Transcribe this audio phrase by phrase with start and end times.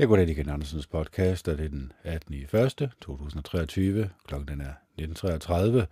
[0.00, 2.34] Jeg går det Ken Andersens podcast, og det er den 18.
[2.34, 2.90] 1.
[3.00, 4.10] 2023.
[4.26, 5.86] Klokken er 19.33,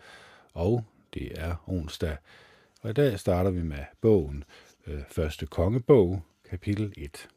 [0.55, 0.85] og
[1.15, 2.17] det er onsdag.
[2.83, 4.45] Og i dag starter vi med bogen
[4.87, 7.29] øh, Første Kongebog, kapitel 1.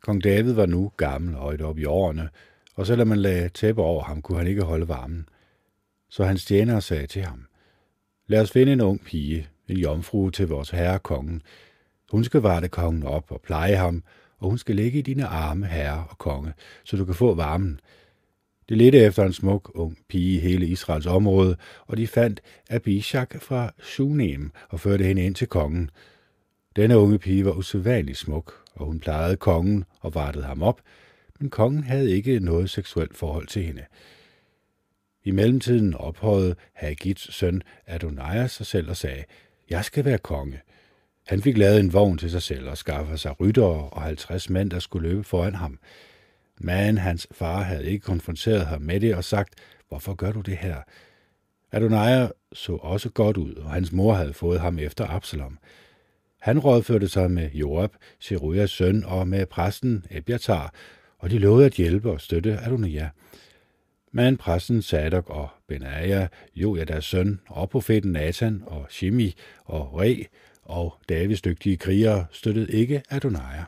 [0.00, 2.28] Kong David var nu gammel og højt op i årene,
[2.74, 5.28] og selvom man lagde tæppe over ham, kunne han ikke holde varmen.
[6.08, 7.46] Så hans tjenere sagde til ham,
[8.26, 11.42] Lad os finde en ung pige, en jomfru til vores herre kongen,
[12.10, 14.02] hun skal varte kongen op og pleje ham,
[14.38, 16.52] og hun skal ligge i dine arme, herre og konge,
[16.84, 17.80] så du kan få varmen.
[18.68, 21.56] Det ledte efter en smuk, ung pige i hele Israels område,
[21.86, 25.90] og de fandt Abishak fra Shunem og førte hende ind til kongen.
[26.76, 30.80] Denne unge pige var usædvanligt smuk, og hun plejede kongen og vartede ham op,
[31.40, 33.84] men kongen havde ikke noget seksuelt forhold til hende.
[35.24, 39.24] I mellemtiden ophøjede Hagits søn Adonai sig selv og sagde,
[39.70, 40.60] Jeg skal være konge.
[41.26, 44.70] Han fik lavet en vogn til sig selv og skaffede sig ryttere og 50 mænd,
[44.70, 45.78] der skulle løbe foran ham.
[46.58, 49.54] Men hans far havde ikke konfronteret ham med det og sagt,
[49.88, 50.76] hvorfor gør du det her?
[51.72, 55.58] Adonai så også godt ud, og hans mor havde fået ham efter Absalom.
[56.40, 57.90] Han rådførte sig med Joab,
[58.20, 60.74] Serujas søn, og med præsten Ebiatar,
[61.18, 63.08] og de lovede at hjælpe og støtte Adonijah.
[64.12, 70.24] Men præsten Sadok og Benaja, Jojadas søn, og profeten Nathan og Shimi og Re
[70.68, 73.62] og Davids dygtige krigere støttede ikke Adonai.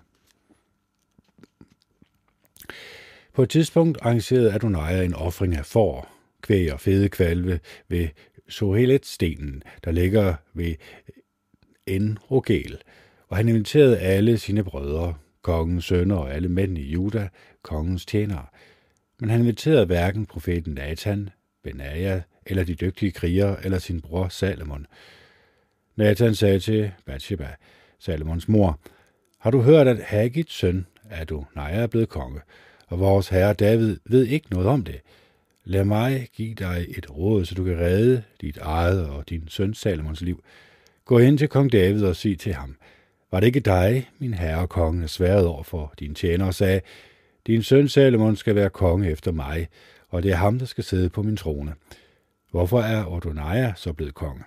[3.32, 8.08] På et tidspunkt arrangerede Adonai en offring af får, kvæg og fede kvalve ved
[8.48, 10.74] Sohelet-stenen, der ligger ved
[11.86, 12.78] en rogel,
[13.28, 17.28] og han inviterede alle sine brødre, kongens sønner og alle mænd i Juda,
[17.62, 18.46] kongens tjenere.
[19.20, 21.30] Men han inviterede hverken profeten Nathan,
[21.64, 24.86] Benaja eller de dygtige krigere eller sin bror Salomon.
[25.98, 27.48] Nathan sagde til Bathsheba,
[27.98, 28.80] Salomons mor,
[29.38, 32.40] har du hørt, at Hagits søn, Adonai, er blevet konge,
[32.86, 35.00] og vores herre David ved ikke noget om det.
[35.64, 39.74] Lad mig give dig et råd, så du kan redde dit eget og din søn
[39.74, 40.44] Salomons liv.
[41.04, 42.76] Gå hen til kong David og sig til ham,
[43.30, 46.80] var det ikke dig, min herre kongen, er sværet over for din tjener og sagde,
[47.46, 49.68] din søn Salomon skal være konge efter mig,
[50.08, 51.74] og det er ham, der skal sidde på min trone.
[52.50, 54.44] Hvorfor er Ordonaja så blevet konge?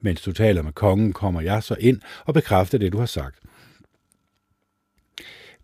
[0.00, 3.38] Mens du taler med kongen, kommer jeg så ind og bekræfter det, du har sagt.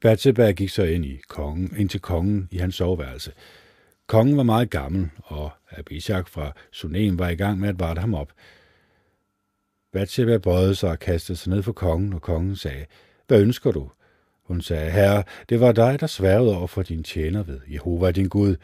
[0.00, 3.32] Bathsheba gik så ind, i kongen, ind til kongen i hans soveværelse.
[4.06, 8.15] Kongen var meget gammel, og Abishak fra Sunem var i gang med at varte ham
[8.15, 8.32] op.
[9.92, 12.87] Bathsheba bøjede sig og kastede sig ned for kongen, og kongen sagde,
[13.26, 13.91] Hvad ønsker du?
[14.42, 18.28] Hun sagde, Herre, det var dig, der sværede over for din tjener ved Jehova, din
[18.28, 18.56] Gud.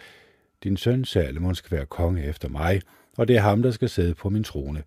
[0.65, 2.81] Din søn Salomon skal være konge efter mig,
[3.17, 4.83] og det er ham, der skal sidde på min trone.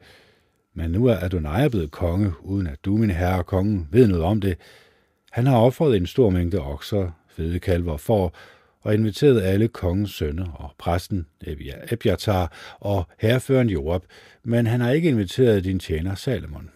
[0.74, 4.24] Men nu er Adonai blevet konge, uden at du, min herre og kongen, ved noget
[4.24, 4.58] om det.
[5.32, 8.34] Han har offret en stor mængde okser, fede kalver for,
[8.82, 11.28] og inviteret alle kongens sønner og præsten
[11.92, 14.02] Ebiatar og herreføren Joab,
[14.44, 16.70] men han har ikke inviteret din tjener Salomon.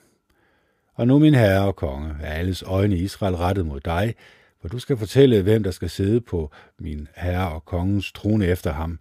[0.93, 4.15] Og nu, min herre og konge, er alles øjne i Israel rettet mod dig,
[4.61, 8.71] for du skal fortælle, hvem der skal sidde på min herre og kongens trone efter
[8.73, 8.99] ham.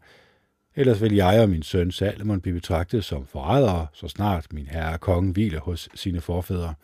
[0.77, 4.99] Ellers vil jeg og min søn Salomon blive betragtet som forrædere, så snart min herre
[4.99, 6.75] kongen hviler hos sine forfædre.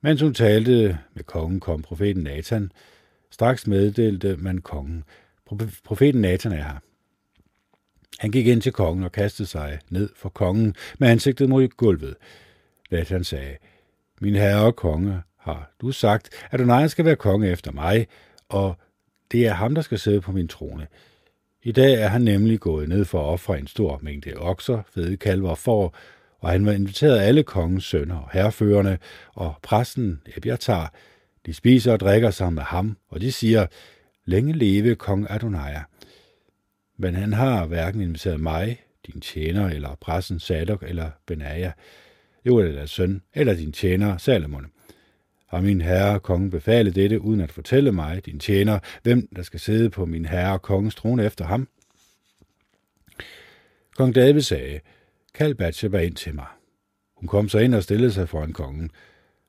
[0.00, 2.72] Mens hun talte med kongen, kom profeten Nathan.
[3.30, 5.04] Straks meddelte man kongen.
[5.84, 6.78] Profeten Nathan er her.
[8.18, 12.16] Han gik ind til kongen og kastede sig ned for kongen med ansigtet mod gulvet.
[12.90, 13.56] Nathan sagde,
[14.20, 18.06] Min herre og konge, har du sagt, at du skal være konge efter mig,
[18.48, 18.76] og
[19.32, 20.86] det er ham, der skal sidde på min trone.
[21.66, 25.16] I dag er han nemlig gået ned for at ofre en stor mængde okser, fede
[25.16, 25.96] kalver og får,
[26.38, 28.98] og han var inviteret alle kongens sønner og herreførende,
[29.34, 30.94] og præsten Ebiatar.
[31.46, 33.66] De spiser og drikker sammen med ham, og de siger,
[34.24, 35.74] længe leve kong Adonai.
[36.98, 41.72] Men han har hverken inviteret mig, din tjener, eller præsten Sadok eller Benaja,
[42.44, 44.66] jo eller deres søn, eller din tjener Salomon.
[45.48, 49.60] Har min herre kongen befalet dette, uden at fortælle mig, din tjener, hvem der skal
[49.60, 51.68] sidde på min herre kongens trone efter ham?
[53.96, 54.80] Kong David sagde,
[55.34, 56.46] kald Bathsheba ind til mig.
[57.16, 58.90] Hun kom så ind og stillede sig foran kongen.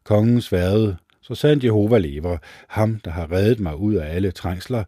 [0.03, 4.83] Kongen sværede, så sandt Jehova lever, ham, der har reddet mig ud af alle trængsler.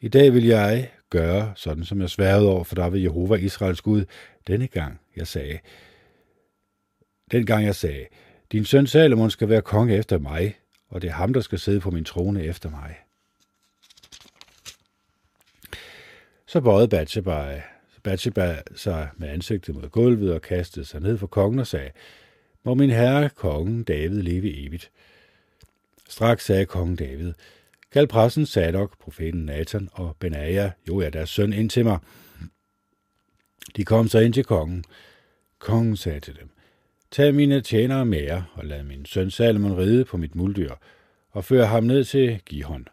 [0.00, 3.80] I dag vil jeg gøre, sådan som jeg sværede over for dig ved Jehova Israels
[3.80, 4.04] Gud,
[4.46, 5.58] denne gang jeg sagde.
[7.32, 8.06] Den gang jeg sagde,
[8.52, 10.58] din søn Salomon skal være konge efter mig,
[10.88, 12.96] og det er ham, der skal sidde på min trone efter mig.
[16.46, 17.62] Så bøjede Bathsheba,
[18.02, 21.90] Bathsheba sig med ansigtet mod gulvet og kastede sig ned for kongen og sagde,
[22.64, 24.90] må min herre, kongen David, leve evigt.
[26.08, 27.32] Straks sagde kongen David,
[27.92, 31.98] kald præsten Sadok, profeten Nathan og Benaja, jo er deres søn, ind til mig.
[33.76, 34.84] De kom så ind til kongen.
[35.58, 36.50] Kongen sagde til dem,
[37.10, 40.74] tag mine tjenere med jer, og lad min søn Salomon ride på mit muldyr,
[41.30, 42.88] og før ham ned til Gihon.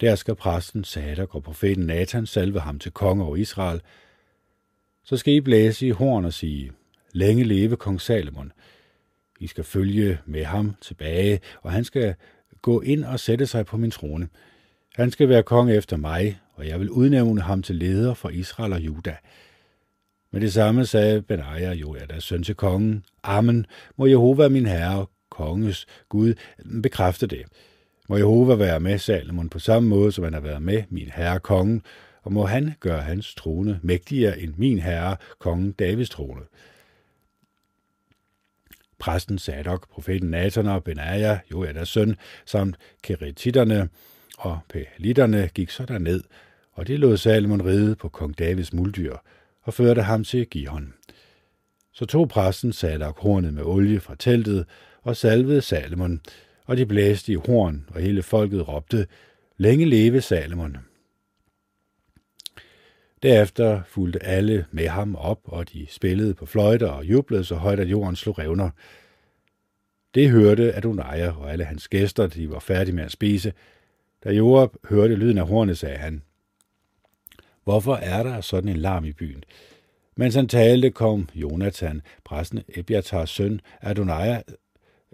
[0.00, 3.80] Der skal præsten Sadak og profeten Nathan salve ham til konge over Israel.
[5.04, 6.72] Så skal I blæse i horn og sige,
[7.12, 8.52] længe leve kong Salomon.
[9.40, 12.14] I skal følge med ham tilbage, og han skal
[12.62, 14.28] gå ind og sætte sig på min trone.
[14.94, 18.72] Han skal være konge efter mig, og jeg vil udnævne ham til leder for Israel
[18.72, 19.16] og Juda.
[20.32, 23.04] Med det samme sagde Benaja, jo er søn til kongen.
[23.22, 23.66] Amen,
[23.96, 26.34] må Jehova min herre, konges Gud,
[26.82, 27.44] bekræfte det.
[28.08, 31.40] Må Jehova være med Salomon på samme måde, som han har været med min herre
[31.40, 31.82] kongen,
[32.22, 36.42] og må han gøre hans trone mægtigere end min herre, kongen Davids trone.
[38.98, 42.16] Præsten Sadok, profeten Nathan og Benaja, Joadas søn,
[42.46, 43.88] samt keretitterne
[44.38, 46.22] og pelitterne gik så derned,
[46.72, 49.16] og det lod Salomon ride på kong Davids muldyr
[49.70, 50.94] og førte ham til Gihon.
[51.92, 54.66] Så tog præsten Sadak hornet med olie fra teltet
[55.02, 56.20] og salvede Salomon,
[56.64, 59.06] og de blæste i horn, og hele folket råbte,
[59.56, 60.76] længe leve Salomon.
[63.22, 67.80] Derefter fulgte alle med ham op, og de spillede på fløjter og jublede så højt,
[67.80, 68.70] at jorden slog revner.
[70.14, 73.52] Det hørte Adonai og alle hans gæster, de var færdige med at spise.
[74.24, 76.22] Da Joab hørte lyden af hornet, sagde han,
[77.70, 79.44] Hvorfor er der sådan en larm i byen?
[80.16, 84.42] Mens han talte, kom Jonathan, præsten Ebiatars søn, Adonai,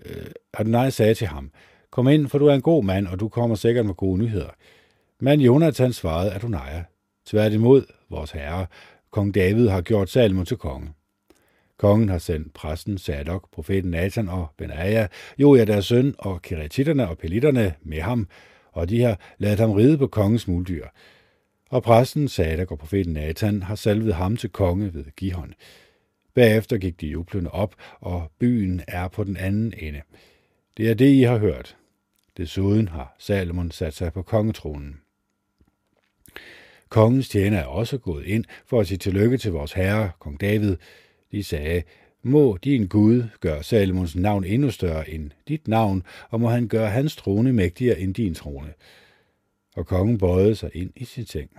[0.04, 1.50] øh, Adonai sagde til ham,
[1.90, 4.48] Kom ind, for du er en god mand, og du kommer sikkert med gode nyheder.
[5.20, 6.82] Men Jonathan svarede Adonai,
[7.26, 8.66] Tværtimod, vores herre,
[9.10, 10.88] kong David har gjort Salmon til konge.
[11.76, 15.06] Kongen har sendt præsten Sadok, profeten Nathan og Benaja,
[15.38, 18.28] Joja deres søn og keretitterne og pelitterne med ham,
[18.72, 20.86] og de har ladet ham ride på kongens muldyr.
[21.70, 25.54] Og præsten Sadak og profeten Nathan har salvet ham til konge ved Gihon.
[26.34, 30.02] Bagefter gik de jublende op, og byen er på den anden ende.
[30.76, 31.76] Det er det, I har hørt.
[32.36, 35.00] Desuden har Salomon sat sig på kongetronen.
[36.88, 40.76] Kongens tjener er også gået ind for at sige tillykke til vores herre, kong David.
[41.32, 41.82] De sagde,
[42.22, 46.90] må din Gud gøre Salomons navn endnu større end dit navn, og må han gøre
[46.90, 48.72] hans trone mægtigere end din trone.
[49.76, 51.50] Og kongen bøjede sig ind i sin seng.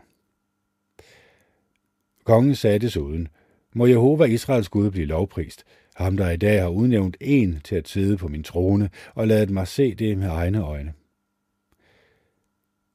[2.23, 3.27] Kongen sagde desuden,
[3.73, 5.63] må Jehova Israels Gud blive lovprist,
[5.95, 9.49] ham der i dag har udnævnt en til at sidde på min trone og ladet
[9.49, 10.93] mig se det med egne øjne.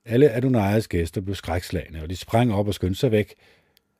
[0.04, 3.34] Alle Adonais gæster blev skrækslagne, og de sprang op og skyndte sig væk.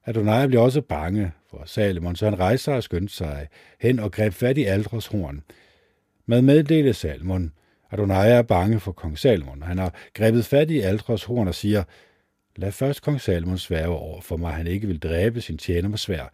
[0.04, 3.48] Adonai blev også bange for Salomon, så han rejste sig og skyndte sig
[3.80, 5.42] hen og greb fat i Aldros horn.
[6.26, 7.52] Med meddelte Salomon,
[7.92, 11.54] Adonai er bange for kong Salomon, og han har grebet fat i Altros horn og
[11.54, 11.84] siger,
[12.56, 15.98] Lad først kong Salomon sværge over for mig, han ikke vil dræbe sin tjener med
[15.98, 16.32] svær.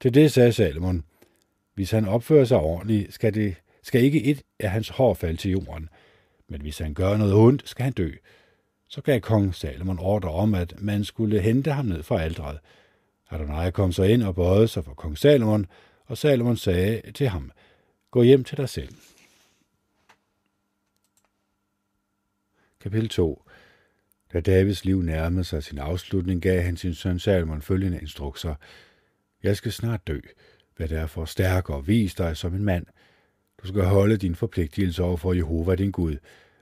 [0.00, 1.04] Til det sagde Salomon,
[1.74, 5.50] hvis han opfører sig ordentligt, skal, det, skal ikke et af hans hår falde til
[5.50, 5.88] jorden.
[6.48, 8.10] Men hvis han gør noget ondt, skal han dø.
[8.88, 12.58] Så gav kong Salomon ordre om, at man skulle hente ham ned fra aldret.
[13.30, 15.66] Adonai kom så ind og bøjede sig for kong Salomon,
[16.06, 17.50] og Salomon sagde til ham,
[18.10, 18.94] gå hjem til dig selv.
[22.84, 23.44] Kapitel 2
[24.32, 28.54] Da Davids liv nærmede sig sin afslutning, gav han sin søn Salomon følgende instrukser.
[29.42, 30.18] Jeg skal snart dø.
[30.78, 32.86] Vær derfor stærk og vis dig som en mand.
[33.62, 36.16] Du skal holde din forpligtelse over for Jehova din Gud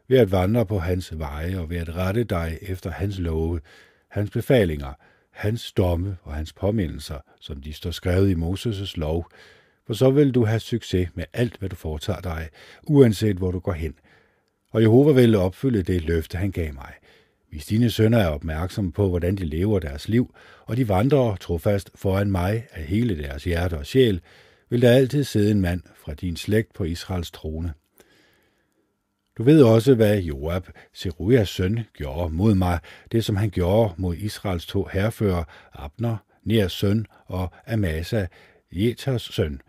[0.08, 3.60] ved at vandre på hans veje og ved at rette dig efter hans love,
[4.08, 4.92] hans befalinger,
[5.30, 9.30] hans domme og hans påmindelser, som de står skrevet i Moses' lov,
[9.86, 12.48] for så vil du have succes med alt, hvad du foretager dig,
[12.82, 13.94] uanset hvor du går hen.
[14.72, 16.92] Og Jehova vil opfylde det løfte, han gav mig.
[17.50, 20.34] Hvis dine sønner er opmærksomme på, hvordan de lever deres liv,
[20.66, 24.20] og de vandrer trofast foran mig af hele deres hjerte og sjæl,
[24.70, 27.72] vil der altid sidde en mand fra din slægt på Israels trone.
[29.38, 32.78] Du ved også, hvad Joab, Serujas søn, gjorde mod mig,
[33.12, 38.26] det som han gjorde mod Israels to herfører, Abner, Ners søn og Amasa,
[38.72, 39.60] Jeters søn.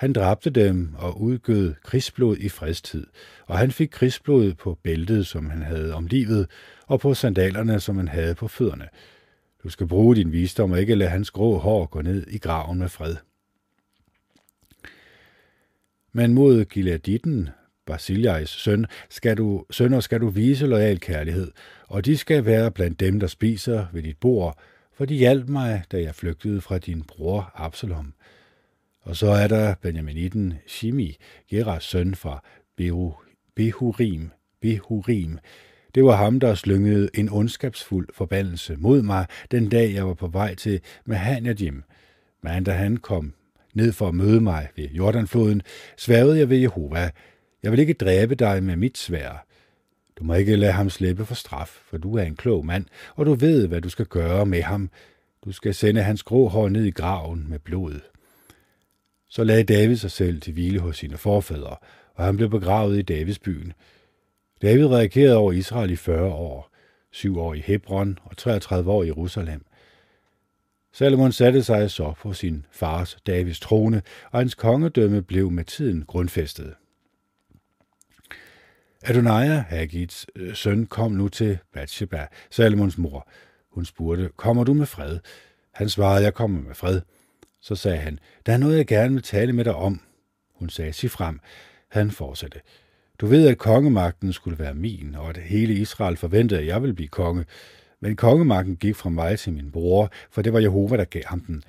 [0.00, 3.06] Han dræbte dem og udgød krigsblod i fredstid,
[3.46, 6.46] og han fik krigsblod på bæltet, som han havde om livet,
[6.86, 8.88] og på sandalerne, som han havde på fødderne.
[9.64, 12.78] Du skal bruge din visdom og ikke lade hans grå hår gå ned i graven
[12.78, 13.16] med fred.
[16.12, 17.48] Men mod Gileaditten
[17.86, 21.50] Basiljais søn, skal du, sønner skal du vise lojal kærlighed,
[21.88, 24.58] og de skal være blandt dem, der spiser ved dit bord,
[24.94, 28.14] for de hjalp mig, da jeg flygtede fra din bror Absalom.
[29.10, 31.16] Og så er der Benjaminitten Shimi,
[31.48, 32.42] Geras søn fra
[33.56, 34.30] Behurim.
[34.60, 35.38] Behurim.
[35.94, 40.26] Det var ham, der slyngede en ondskabsfuld forbandelse mod mig, den dag jeg var på
[40.26, 41.82] vej til Mahanadim.
[42.42, 43.34] Men da han kom
[43.74, 45.62] ned for at møde mig ved Jordanfloden,
[45.96, 47.10] sværede jeg ved Jehova,
[47.62, 49.46] jeg vil ikke dræbe dig med mit svær.
[50.18, 52.84] Du må ikke lade ham slippe for straf, for du er en klog mand,
[53.16, 54.90] og du ved, hvad du skal gøre med ham.
[55.44, 58.00] Du skal sende hans grå hår ned i graven med blod.
[59.30, 61.76] Så lagde David sig selv til hvile hos sine forfædre,
[62.14, 63.72] og han blev begravet i Davids byen.
[64.62, 66.70] David reagerede over Israel i 40 år,
[67.10, 69.64] 7 år i Hebron og 33 år i Jerusalem.
[70.92, 76.04] Salomon satte sig så på sin fars Davids trone, og hans kongedømme blev med tiden
[76.04, 76.74] grundfæstet.
[79.02, 83.28] Adonijah, Hagits øh, søn, kom nu til Bathsheba, Salomons mor.
[83.70, 85.18] Hun spurgte, kommer du med fred?
[85.72, 87.00] Han svarede, jeg kommer med fred.
[87.60, 90.00] Så sagde han, der er noget, jeg gerne vil tale med dig om.
[90.54, 91.40] Hun sagde, sig frem.
[91.88, 92.60] Han fortsatte,
[93.20, 96.94] du ved, at kongemagten skulle være min, og at hele Israel forventede, at jeg ville
[96.94, 97.44] blive konge.
[98.00, 101.40] Men kongemagten gik fra mig til min bror, for det var Jehova, der gav ham
[101.40, 101.62] den.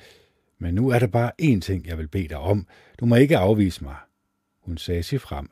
[0.60, 2.68] Men nu er der bare én ting, jeg vil bede dig om.
[3.00, 3.96] Du må ikke afvise mig.
[4.64, 5.50] Hun sagde, sig frem.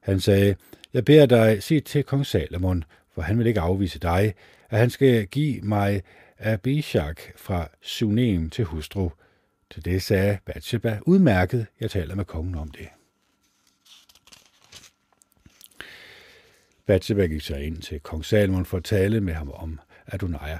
[0.00, 0.56] Han sagde,
[0.92, 4.34] jeg beder dig, sig til kong Salomon, for han vil ikke afvise dig,
[4.70, 6.02] at han skal give mig
[6.38, 9.10] Abishak fra Sunem til hustru.
[9.70, 12.88] Til det sagde Bathsheba, udmærket, jeg taler med kongen om det.
[16.86, 20.58] Bathsheba gik så ind til kong Salomon for at tale med ham om Adonijah.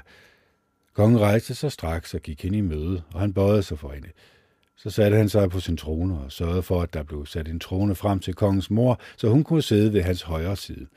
[0.93, 4.09] Kongen rejste sig straks og gik ind i møde, og han bøjede sig for hende.
[4.75, 7.59] Så satte han sig på sin trone og sørgede for, at der blev sat en
[7.59, 10.87] trone frem til kongens mor, så hun kunne sidde ved hans højre side.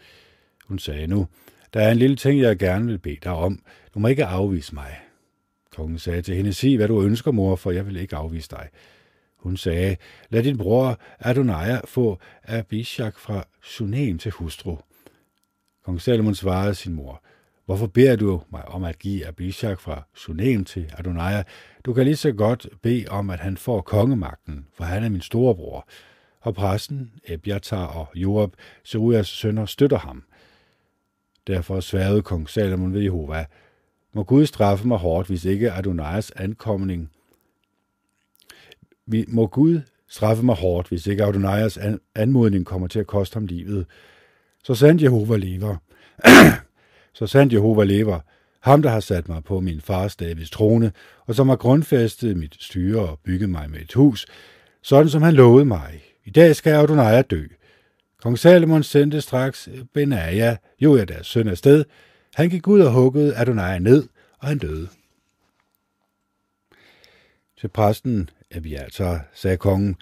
[0.65, 1.29] Hun sagde nu,
[1.75, 3.63] der er en lille ting, jeg gerne vil bede dig om.
[3.95, 5.08] Du må ikke afvise mig.
[5.79, 8.69] Kongen sagde til hende, sig hvad du ønsker, mor, for jeg vil ikke afvise dig.
[9.37, 9.97] Hun sagde,
[10.31, 14.77] lad din bror Adonijah få Abishak fra Sunem til hustru.
[15.85, 17.23] Kong Salomon svarede sin mor,
[17.67, 21.45] Hvorfor beder du mig om at give Abishak fra Sunem til Adonijah?
[21.85, 25.21] Du kan lige så godt bede om, at han får kongemagten, for han er min
[25.21, 25.89] storebror.
[26.41, 28.51] Og præsten, Ebiatar og Joab,
[28.85, 30.25] Serujas sønner, støtter ham.
[31.47, 33.47] Derfor sværede kong Salomon ved Jehova,
[34.15, 37.11] må Gud straffe mig hårdt, hvis ikke Adonijas ankomning
[39.29, 41.79] må Gud straffe mig hårdt, hvis ikke Adonijas
[42.15, 43.87] anmodning kommer til at koste ham livet.
[44.65, 45.77] Så sandt Jehova lever.
[47.19, 48.21] så sandt Jehova lever,
[48.61, 50.93] ham der har sat mig på min fars Davids trone,
[51.27, 54.27] og som har grundfæstet mit styre og bygget mig med et hus,
[54.83, 56.03] sådan som han lovede mig.
[56.25, 57.45] I dag skal Adonai dø.
[58.23, 61.85] Kong Salomon sendte straks Benaja, jo deres søn afsted.
[62.39, 64.89] Han gik ud og huggede Adonai ned, og han døde.
[67.61, 69.97] Til præsten Abiatar altså, sagde kongen,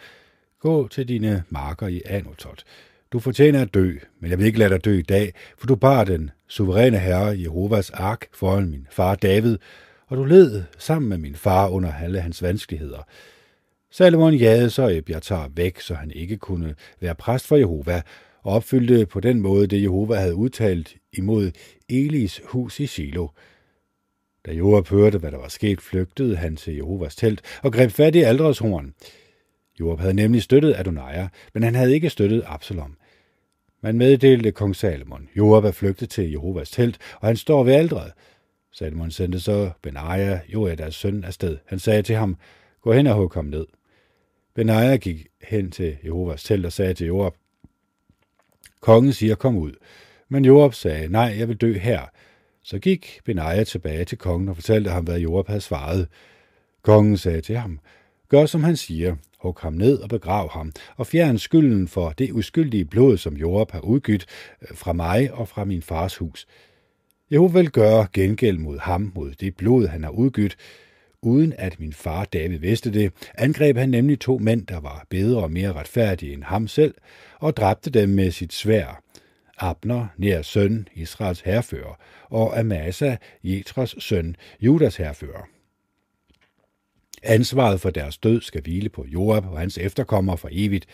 [0.61, 2.65] gå til dine marker i Anotot.
[3.13, 5.77] Du fortjener at dø, men jeg vil ikke lade dig dø i dag, for du
[5.77, 9.59] bar den suveræne herre Jehovas ark foran min far David,
[10.07, 13.03] og du led sammen med min far under alle hans vanskeligheder.
[13.91, 18.03] Salomon jagede så Ebiatar væk, så han ikke kunne være præst for Jehova,
[18.43, 21.51] og opfyldte på den måde det Jehova havde udtalt imod
[21.89, 23.29] Elis hus i Silo.
[24.47, 28.15] Da Joab hørte, hvad der var sket, flygtede han til Jehovas telt og greb fat
[28.15, 28.95] i aldrets horn.
[29.81, 32.97] Joab havde nemlig støttet Adonijah, men han havde ikke støttet Absalom.
[33.81, 35.29] Man meddelte kong Salomon.
[35.37, 38.13] Joab er flygtet til Jehovas telt, og han står ved aldret.
[38.73, 41.59] Salomon sendte så Benaja, Joadas søn, afsted.
[41.67, 42.37] Han sagde til ham,
[42.81, 43.67] gå hen og hug ham ned.
[44.55, 47.35] Benaja gik hen til Jehovas telt og sagde til Joab,
[48.81, 49.73] Kongen siger, kom ud.
[50.29, 52.01] Men Joab sagde, nej, jeg vil dø her.
[52.63, 56.09] Så gik Benaja tilbage til kongen og fortalte ham, hvad Joab havde svaret.
[56.83, 57.81] Kongen sagde til ham,
[58.29, 62.33] gør som han siger, hug ham ned og begrav ham, og fjern skylden for det
[62.33, 64.27] uskyldige blod, som Joab har udgydt
[64.63, 66.47] øh, fra mig og fra min fars hus.
[67.33, 70.57] Jehova vil gøre gengæld mod ham, mod det blod, han har udgydt,
[71.23, 75.43] uden at min far David vidste det, angreb han nemlig to mænd, der var bedre
[75.43, 76.95] og mere retfærdige end ham selv,
[77.41, 79.03] og dræbte dem med sit svær.
[79.59, 85.49] Abner, nær søn, Israels herfører, og Amasa, Jetras søn, Judas herfører.
[87.23, 90.87] Ansvaret for deres død skal hvile på Joab og hans efterkommere for evigt.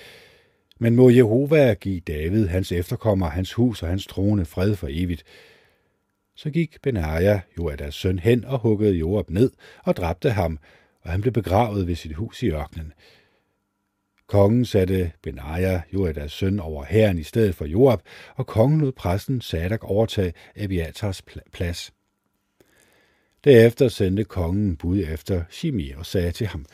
[0.78, 5.24] Men må Jehova give David, hans efterkommer, hans hus og hans trone fred for evigt.
[6.34, 9.50] Så gik Benaja, Joadas søn, hen og huggede Joab ned
[9.84, 10.58] og dræbte ham,
[11.02, 12.92] og han blev begravet ved sit hus i ørkenen.
[14.32, 18.00] Kongen satte Benaja, Joadas søn, over herren i stedet for Joab,
[18.34, 21.22] og kongen lod præsten Sadak overtage Abiatars
[21.52, 21.92] plads.
[23.44, 26.66] Derefter sendte kongen bud efter Shimi og sagde til ham,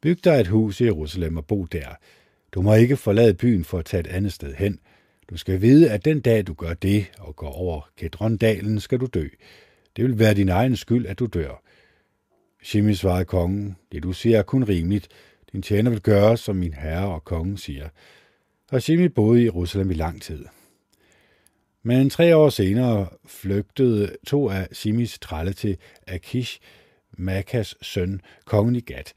[0.00, 1.88] Byg dig et hus i Jerusalem og bo der.
[2.52, 4.80] Du må ikke forlade byen for at tage et andet sted hen.
[5.30, 9.06] Du skal vide, at den dag du gør det og går over Kedrondalen, skal du
[9.06, 9.28] dø.
[9.96, 11.62] Det vil være din egen skyld, at du dør.
[12.62, 15.08] Shimi svarede kongen, det du siger er kun rimeligt.
[15.52, 17.88] Din tjener vil gøre, som min herre og kongen siger.
[18.72, 18.82] Og
[19.14, 20.44] boede i Jerusalem i lang tid.
[21.82, 25.76] Men tre år senere flygtede to af Shimis trælle til
[26.06, 26.60] Akish,
[27.18, 29.14] Makas søn, kongen i Gat.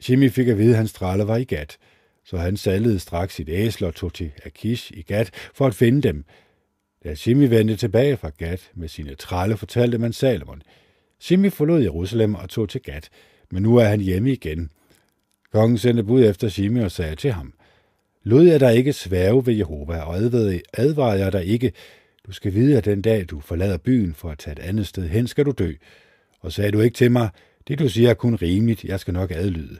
[0.00, 1.78] Shimi fik at vide, at hans trælle var i Gat,
[2.24, 6.02] så han salgede straks sit æsel og tog til Akish i Gat for at finde
[6.02, 6.24] dem.
[7.04, 10.62] Da Shimi vendte tilbage fra Gat med sine trælle, fortalte man Salomon.
[11.20, 13.08] Shimi forlod Jerusalem og tog til Gat,
[13.50, 14.70] men nu er han hjemme igen.
[15.52, 17.52] Kongen sendte bud efter Shimi og sagde til ham,
[18.24, 20.16] Lod jeg dig ikke sværge ved Jehova, og
[20.72, 21.72] advarede jeg dig ikke,
[22.26, 25.08] du skal vide, at den dag du forlader byen for at tage et andet sted
[25.08, 25.72] hen, skal du dø.
[26.40, 27.28] Og sagde du ikke til mig,
[27.68, 29.78] det du siger er kun rimeligt, jeg skal nok adlyde.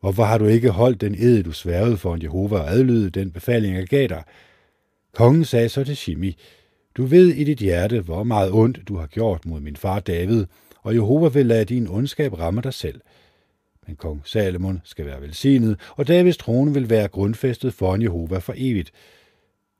[0.00, 3.30] Hvorfor har du ikke holdt den ed, du sværgede for en Jehova og adlyde den
[3.30, 4.22] befaling, jeg gav dig?
[5.14, 6.36] Kongen sagde så til Shimi,
[6.96, 10.46] du ved i dit hjerte, hvor meget ondt du har gjort mod min far David,
[10.82, 13.00] og Jehova vil lade din ondskab ramme dig selv.
[13.86, 18.54] Men kong Salomon skal være velsignet, og Davids trone vil være grundfæstet foran Jehova for
[18.56, 18.92] evigt.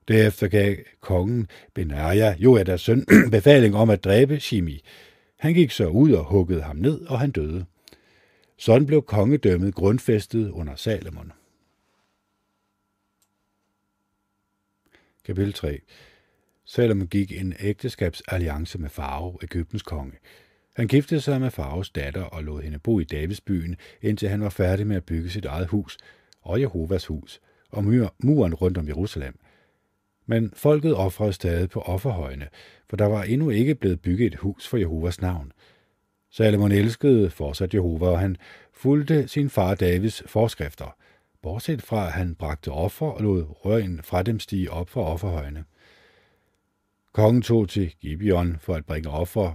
[0.08, 4.80] Derefter gav kongen Benaja, Joadas søn, befaling om at dræbe Shimi.
[5.38, 7.64] Han gik så ud og huggede ham ned, og han døde.
[8.56, 11.32] Sådan blev kongedømmet grundfæstet under Salomon.
[15.24, 15.80] Kapitel 3
[16.64, 20.12] Salomon gik en ægteskabsalliance med Farao, Ægyptens konge.
[20.76, 24.48] Han giftede sig med Faros datter og lod hende bo i Davidsbyen, indtil han var
[24.48, 25.98] færdig med at bygge sit eget hus
[26.42, 27.84] og Jehovas hus og
[28.22, 29.38] muren rundt om Jerusalem.
[30.26, 32.48] Men folket offrede stadig på offerhøjene,
[32.88, 35.52] for der var endnu ikke blevet bygget et hus for Jehovas navn.
[36.30, 38.36] Salomon elskede fortsat Jehova, og han
[38.72, 40.96] fulgte sin far Davids forskrifter,
[41.42, 45.64] bortset fra at han bragte offer og lod røgen fra dem stige op for offerhøjene.
[47.12, 49.54] Kongen tog til Gibeon for at bringe offer,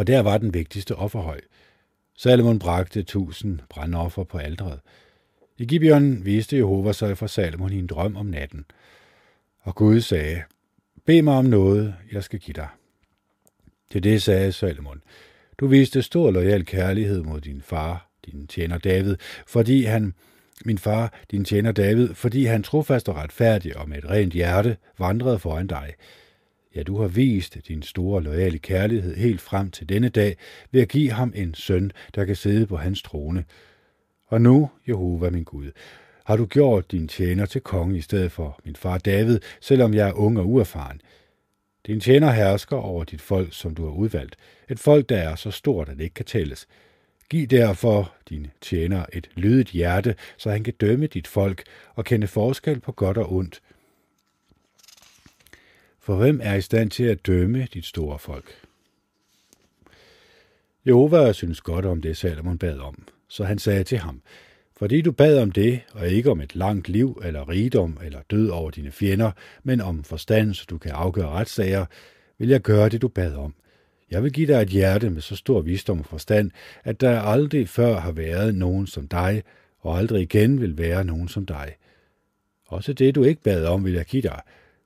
[0.00, 1.40] for der var den vigtigste offerhøj.
[2.16, 4.80] Salomon bragte tusind brandoffer på aldret.
[5.58, 8.64] I Gibeon viste Jehova sig for Salomon i en drøm om natten.
[9.60, 10.42] Og Gud sagde,
[11.06, 12.68] Bed mig om noget, jeg skal give dig.
[13.90, 15.02] Til det sagde Salomon,
[15.58, 20.14] Du viste stor lojal kærlighed mod din far, din tjener David, fordi han,
[20.64, 24.76] min far, din tjener David, fordi han trofast og retfærdig og med et rent hjerte
[24.98, 25.94] vandrede foran dig.
[26.74, 30.36] Ja, du har vist din store lojale kærlighed helt frem til denne dag
[30.70, 33.44] ved at give ham en søn, der kan sidde på hans trone.
[34.26, 35.70] Og nu, Jehova min Gud,
[36.24, 40.08] har du gjort din tjener til konge i stedet for min far David, selvom jeg
[40.08, 41.00] er ung og uerfaren.
[41.86, 44.36] Din tjener hersker over dit folk, som du har udvalgt.
[44.68, 46.66] Et folk, der er så stort, at det ikke kan tælles.
[47.30, 51.62] Giv derfor din tjener et lydigt hjerte, så han kan dømme dit folk
[51.94, 53.60] og kende forskel på godt og ondt.
[56.10, 58.54] For hvem er i stand til at dømme dit store folk?
[60.86, 64.22] Jehova synes godt om det, Salomon bad om, så han sagde til ham,
[64.76, 68.48] fordi du bad om det, og ikke om et langt liv eller rigdom eller død
[68.48, 69.30] over dine fjender,
[69.62, 71.86] men om forstand, så du kan afgøre retssager,
[72.38, 73.54] vil jeg gøre det, du bad om.
[74.10, 76.50] Jeg vil give dig et hjerte med så stor visdom og forstand,
[76.84, 79.42] at der aldrig før har været nogen som dig,
[79.80, 81.76] og aldrig igen vil være nogen som dig.
[82.66, 84.40] Også det, du ikke bad om, vil jeg give dig,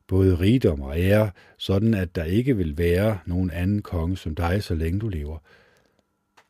[0.09, 4.63] både rigdom og ære, sådan at der ikke vil være nogen anden konge som dig,
[4.63, 5.39] så længe du lever.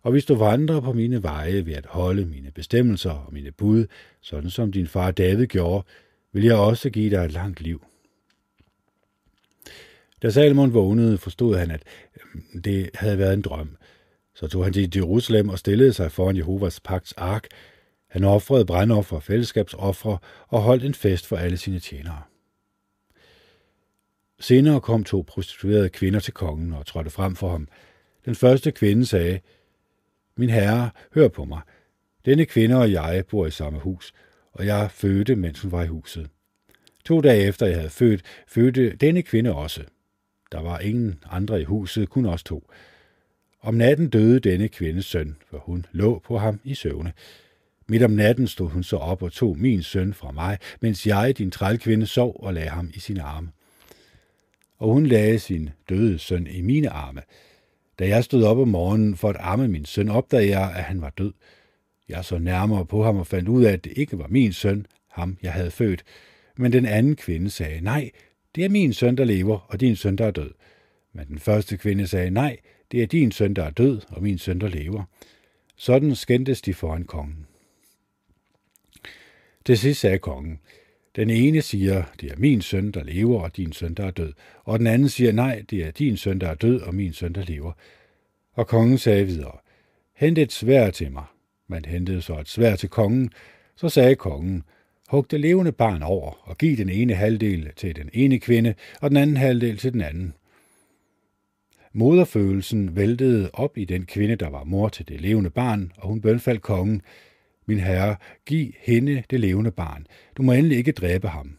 [0.03, 3.87] Og hvis du vandrer på mine veje ved at holde mine bestemmelser og mine bud,
[4.21, 5.87] sådan som din far David gjorde,
[6.33, 7.85] vil jeg også give dig et langt liv.
[10.23, 11.83] Da Salomon vågnede, forstod han, at
[12.35, 13.77] mm, det havde været en drøm.
[14.35, 17.47] Så tog han til Jerusalem og stillede sig foran Jehovas pagts ark.
[18.11, 20.17] Han offrede brandoffer, fællesskabsoffer
[20.49, 22.23] og holdt en fest for alle sine tjenere.
[24.45, 27.69] Senere kom to prostituerede kvinder til kongen og trådte frem for ham.
[28.25, 29.41] Den første kvinde sagde,
[30.37, 31.61] Min herre, hør på mig.
[32.25, 34.13] Denne kvinde og jeg bor i samme hus,
[34.53, 36.31] og jeg fødte, mens hun var i huset.
[37.05, 39.85] To dage efter jeg havde født, fødte denne kvinde også.
[40.53, 42.71] Der var ingen andre i huset, kun os to.
[43.61, 47.13] Om natten døde denne kvindes søn, for hun lå på ham i søvne.
[47.87, 51.39] Midt om natten stod hun så op og tog min søn fra mig, mens jeg,
[51.39, 53.49] din trælkvinde, sov og lagde ham i sine arme.
[54.85, 57.23] Og hun lagde sin døde søn i mine arme.
[57.99, 61.01] Da jeg stod op om morgenen for at arme min søn, opdagede jeg, at han
[61.01, 61.33] var død.
[62.09, 64.87] Jeg så nærmere på ham og fandt ud af, at det ikke var min søn,
[65.09, 66.05] ham jeg havde født.
[66.57, 68.11] Men den anden kvinde sagde, nej,
[68.55, 70.51] det er min søn, der lever, og din søn, der er død.
[71.13, 72.57] Men den første kvinde sagde, nej,
[72.93, 75.03] det er din søn, der er død, og min søn, der lever.
[75.77, 77.47] Sådan skændtes de foran kongen.
[79.65, 80.61] Til sidst sagde kongen,
[81.17, 84.33] den ene siger, det er min søn, der lever, og din søn, der er død.
[84.65, 87.33] Og den anden siger, nej, det er din søn, der er død, og min søn,
[87.33, 87.73] der lever.
[88.53, 89.59] Og kongen sagde videre,
[90.17, 91.25] hent et svær til mig.
[91.69, 93.31] Man hentede så et svær til kongen.
[93.77, 94.63] Så sagde kongen,
[95.09, 99.11] hug det levende barn over, og giv den ene halvdel til den ene kvinde, og
[99.11, 100.35] den anden halvdel til den anden.
[101.93, 106.21] Moderfølelsen væltede op i den kvinde, der var mor til det levende barn, og hun
[106.21, 107.03] bønfaldt kongen,
[107.67, 110.07] min herre, giv hende det levende barn.
[110.37, 111.59] Du må endelig ikke dræbe ham.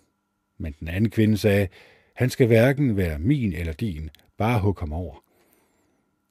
[0.58, 1.68] Men den anden kvinde sagde,
[2.16, 5.24] han skal hverken være min eller din, bare hug ham over.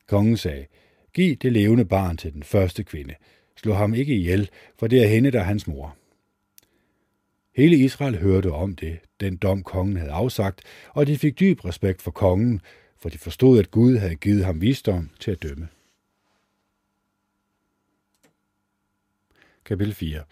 [0.06, 0.66] Kongen sagde,
[1.12, 3.14] giv det levende barn til den første kvinde.
[3.56, 5.96] Slå ham ikke ihjel, for det er hende, der er hans mor.
[7.56, 12.02] Hele Israel hørte om det, den dom kongen havde afsagt, og de fik dyb respekt
[12.02, 12.60] for kongen,
[12.98, 15.68] for de forstod, at Gud havde givet ham visdom til at dømme.
[19.64, 20.22] Kapitel 4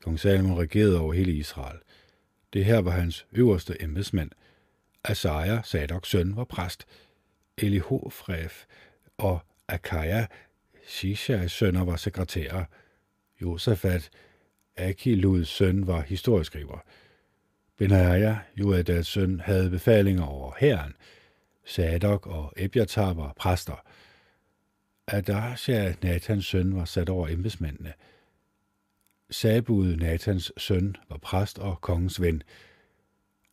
[0.00, 1.78] Kong Salomon regerede over hele Israel.
[2.52, 4.30] Det her var hans øverste embedsmænd.
[5.04, 6.86] Asaja, Sadoks søn, var præst.
[7.58, 8.64] Elihofref
[9.18, 10.26] og Akaja,
[10.86, 12.64] Shishas sønner, var sekretærer.
[13.42, 14.10] Josafat,
[14.76, 16.78] Akiluds søn, var historieskriver.
[17.76, 20.94] Benaja, Joadas søn, havde befalinger over hæren.
[21.64, 23.86] Sadok og Ebiatar var præster.
[25.06, 27.92] Adasha, Nathans søn, var sat over embedsmændene.
[29.34, 32.42] Sabud, Natans søn, var præst og kongens ven.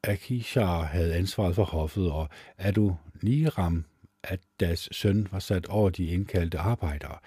[0.03, 3.85] Akishar havde ansvaret for hoffet, og Adu Niram,
[4.23, 7.17] Adas søn, var sat over de indkaldte arbejdere.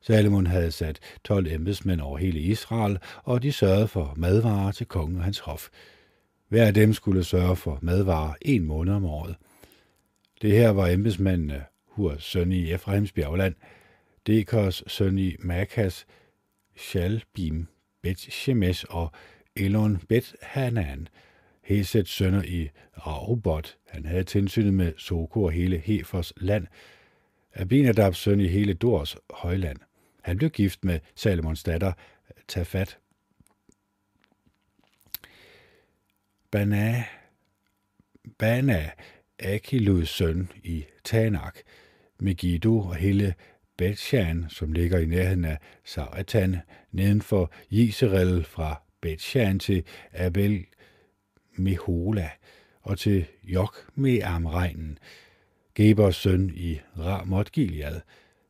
[0.00, 5.16] Salomon havde sat 12 embedsmænd over hele Israel, og de sørgede for madvarer til kongen
[5.16, 5.68] og hans hof.
[6.48, 9.36] Hver af dem skulle sørge for madvarer en måned om året.
[10.42, 13.54] Det her var embedsmændene Hurs søn i Efraims bjergland,
[14.26, 16.06] Dekos søn i Makas,
[16.76, 17.66] Shalbim,
[18.02, 19.12] Bet Shemesh og
[19.56, 21.08] Elon Bet Hanan,
[21.62, 22.70] Hesets sønner i
[23.06, 23.76] Rahobot.
[23.88, 26.66] Han havde tilsynet med Soko og hele Hefers land,
[27.54, 29.78] Abinadabs søn i hele Dors højland.
[30.22, 31.92] Han blev gift med Salomons datter
[32.48, 32.98] Tafat.
[36.50, 37.04] Bana,
[38.38, 38.90] Bana
[39.38, 41.58] Akiluds søn i Tanak,
[42.18, 43.34] Megiddo og hele
[43.76, 46.56] Betshan, som ligger i nærheden af Saratan,
[46.92, 50.64] neden for Jezreel fra Betshan til Abel
[51.56, 52.30] Mehola
[52.82, 54.98] og til Jok med Amregnen,
[55.74, 58.00] Gebers søn i Ramot Gilead.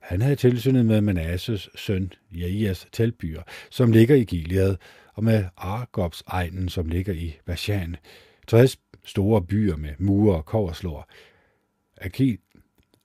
[0.01, 4.77] Han havde tilsynet med Manasses søn Jaias teltbyer, som ligger i Gilead,
[5.15, 7.97] og med Argobs egnen, som ligger i Bashan.
[8.47, 11.11] 60 store byer med mure og koverslår.
[12.01, 12.39] Akil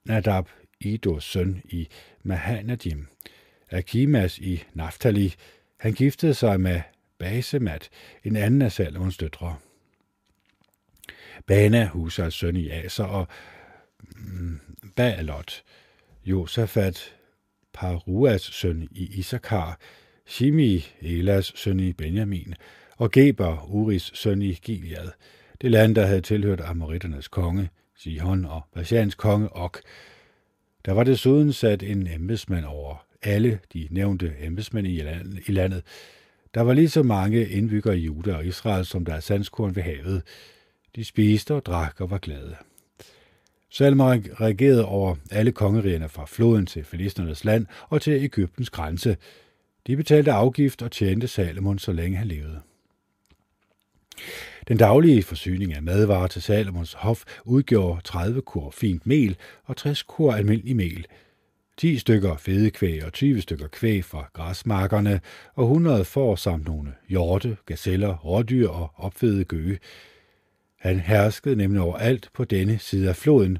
[0.05, 0.45] Nadab,
[0.81, 1.87] Idos søn i
[2.23, 3.07] Mahanadim.
[3.69, 5.33] Akimas i Naftali.
[5.77, 6.81] Han giftede sig med
[7.17, 7.89] Basemat,
[8.23, 9.55] en anden af Salomons døtre.
[11.47, 13.27] Bana, Husals søn i Aser og
[14.15, 14.59] mm,
[14.95, 15.63] Baalot.
[16.25, 17.15] Josafat,
[17.73, 19.79] Paruas søn i Isakar.
[20.25, 22.53] Shimi, Elas søn i Benjamin.
[22.97, 25.11] Og Geber, Uris søn i Gilead
[25.61, 29.81] det land, der havde tilhørt Amoritternes konge, Sihon og Bashans konge Ok.
[30.85, 34.87] Der var desuden sat en embedsmand over alle de nævnte embedsmænd
[35.47, 35.83] i landet.
[36.53, 39.83] Der var lige så mange indbyggere i Juda og Israel, som der er sandskorn ved
[39.83, 40.23] havet.
[40.95, 42.55] De spiste og drak og var glade.
[43.69, 49.17] Salman regerede over alle kongerigerne fra floden til filisternes land og til Ægyptens grænse.
[49.87, 52.61] De betalte afgift og tjente Salomon, så længe han levede.
[54.67, 60.03] Den daglige forsyning af madvarer til Salomons hof udgjorde 30 kur fint mel og 60
[60.03, 61.05] kur almindelig mel,
[61.77, 65.21] 10 stykker fedekvæg og 20 stykker kvæg fra græsmarkerne
[65.55, 69.79] og 100 får samt nogle hjorte, gazeller, rådyr og opfede gøge.
[70.79, 73.57] Han herskede nemlig over alt på denne side af floden,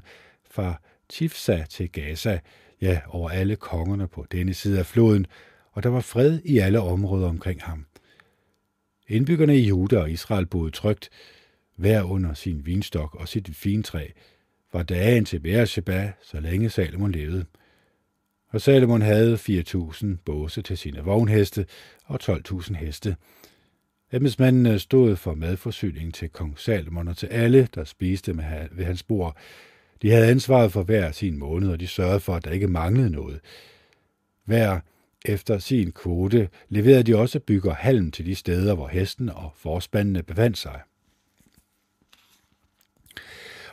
[0.50, 2.40] fra Tifsa til Gaza,
[2.80, 5.26] ja, over alle kongerne på denne side af floden,
[5.72, 7.86] og der var fred i alle områder omkring ham.
[9.12, 11.10] Indbyggerne i Juda og Israel boede trygt,
[11.76, 14.08] hver under sin vinstok og sit fintræ,
[14.72, 17.44] var dagen til Beersheba, så længe Salomon levede.
[18.48, 21.66] Og Salomon havde 4.000 båse til sine vognheste
[22.04, 23.16] og 12.000 heste.
[24.12, 29.02] Embedsmændene stod for madforsyning til kong Salomon og til alle, der spiste med ved hans
[29.02, 29.36] bord.
[30.02, 33.10] De havde ansvaret for hver sin måned, og de sørgede for, at der ikke manglede
[33.10, 33.40] noget.
[34.44, 34.80] Hver
[35.24, 40.22] efter sin kvote leverede de også bygger halm til de steder, hvor hesten og forspandene
[40.22, 40.80] befandt sig.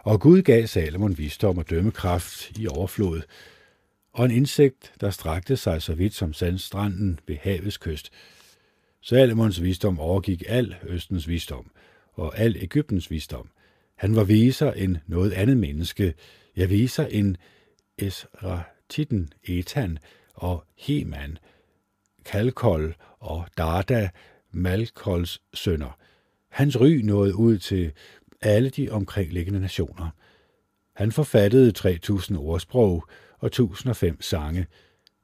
[0.04, 3.22] Og Gud gav Salomon visdom og dømmekraft i overflod,
[4.14, 8.10] og en indsigt, der strakte sig så vidt som sandstranden ved havets kyst.
[9.02, 11.72] Salomons visdom overgik al Østens visdom
[12.14, 13.50] og al Ægyptens visdom.
[13.96, 16.14] Han var viser end noget andet menneske,
[16.56, 17.36] jeg viser end
[17.98, 19.98] Esratitten, Etan
[20.40, 21.38] og Heman,
[22.26, 24.10] Kalkol og Darda,
[24.52, 25.98] Malkols sønner.
[26.50, 27.92] Hans ry nåede ud til
[28.42, 30.10] alle de omkringliggende nationer.
[30.96, 33.08] Han forfattede 3000 ordsprog
[33.40, 34.68] og 1005 sange.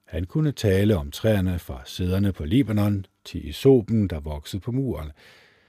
[0.05, 5.11] Han kunne tale om træerne fra sæderne på Libanon til isopen, der voksede på muren.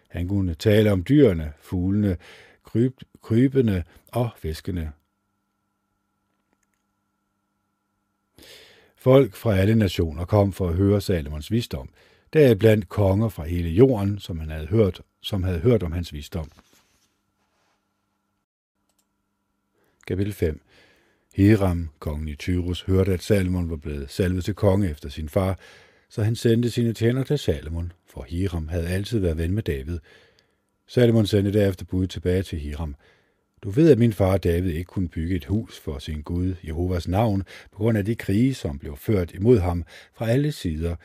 [0.09, 2.17] Han kunne tale om dyrene, fuglene,
[2.63, 4.93] kryb, krybene og fiskene.
[9.07, 11.89] Folk fra alle nationer kom for at høre Salomons visdom,
[12.33, 16.51] deriblandt konger fra hele jorden, som han havde hørt, som havde hørt om hans visdom.
[20.07, 20.61] Kapitel 5
[21.35, 25.59] Hiram, kongen i Tyrus, hørte, at Salomon var blevet salvet til konge efter sin far,
[26.09, 29.99] så han sendte sine tjener til Salomon, for Hiram havde altid været ven med David.
[30.87, 32.97] Salomon sendte derefter bud tilbage til Hiram.
[33.63, 37.09] Du ved, at min far David ikke kunne bygge et hus for sin Gud, Jehovas
[37.09, 37.43] navn,
[37.73, 40.97] på grund af de krige, som blev ført imod ham fra alle sider,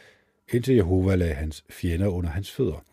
[0.53, 2.83] indtil Jehova lagde hans fjender under hans fødder.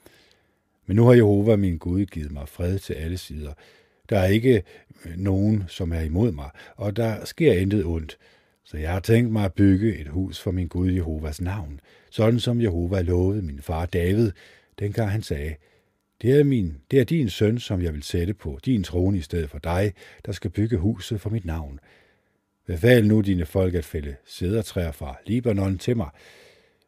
[0.87, 3.53] Men nu har Jehova, min Gud, givet mig fred til alle sider.
[4.09, 4.63] Der er ikke
[5.05, 8.19] øh, nogen, som er imod mig, og der sker intet ondt.
[8.65, 12.41] Så jeg har tænkt mig at bygge et hus for min Gud Jehovas navn, sådan
[12.41, 14.31] som Jehova lovede min far David,
[14.79, 15.55] dengang han sagde,
[16.23, 19.21] det er, min, det er din søn, som jeg vil sætte på din trone i
[19.21, 19.93] stedet for dig,
[20.27, 21.81] der skal bygge huset for mit navn.
[22.67, 26.09] Befal nu dine folk at fælde sædertræer fra Libanon til mig.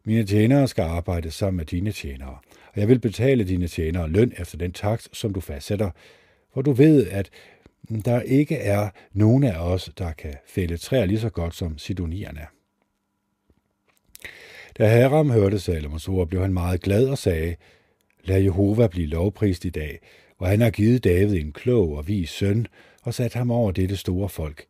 [0.04, 2.38] Mine tjenere skal arbejde sammen med dine tjenere,
[2.72, 5.90] og jeg vil betale dine tjenere løn efter den takt, som du fastsætter,
[6.54, 7.30] for du ved, at
[8.04, 12.46] der ikke er nogen af os, der kan fælde træer lige så godt som sidonierne.
[14.78, 17.56] Da Haram hørte Salomons ord, blev han meget glad og sagde,
[18.24, 20.00] Lad Jehova blive lovprist i dag,
[20.38, 22.66] og han har givet David en klog og vis søn,
[23.02, 24.66] og sat ham over dette store folk.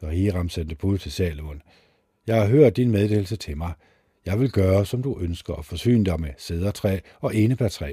[0.00, 1.62] Så Hiram sendte bud til Salomon.
[2.26, 3.72] Jeg har hørt din meddelelse til mig.
[4.26, 7.92] Jeg vil gøre, som du ønsker, og forsyne dig med sædertræ og enebærtræ.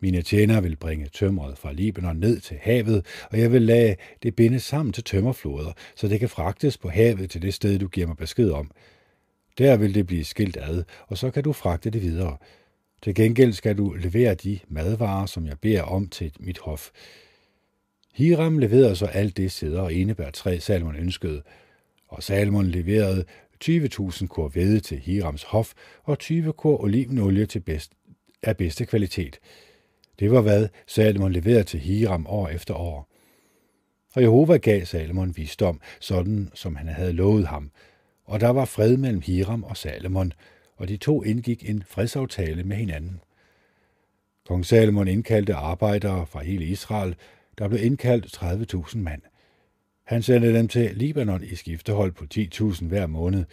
[0.00, 4.36] Mine tjenere vil bringe tømret fra Libanon ned til havet, og jeg vil lade det
[4.36, 8.06] binde sammen til tømmerfloder, så det kan fragtes på havet til det sted, du giver
[8.06, 8.70] mig besked om.
[9.58, 12.36] Der vil det blive skilt ad, og så kan du fragte det videre.
[13.02, 16.90] Til gengæld skal du levere de madvarer, som jeg beder om til mit hof.
[18.14, 21.42] Hiram leverede så alt det sæder og enebær træ, Salmon ønskede,
[22.08, 23.24] og Salmon leverede
[23.64, 25.72] 20.000 kor hvede til Hirams hof
[26.04, 27.92] og 20 kor olivenolie til bedst,
[28.42, 29.38] af bedste kvalitet.
[30.18, 33.08] Det var hvad Salomon leverede til Hiram år efter år.
[34.14, 37.70] Og Jehova gav Salomon visdom, sådan som han havde lovet ham.
[38.24, 40.32] Og der var fred mellem Hiram og Salomon,
[40.82, 43.20] og de to indgik en fredsaftale med hinanden.
[44.46, 47.14] Kong Salomon indkaldte arbejdere fra hele Israel,
[47.58, 49.22] der blev indkaldt 30.000 mand.
[50.04, 53.44] Han sendte dem til Libanon i skiftehold på 10.000 hver måned.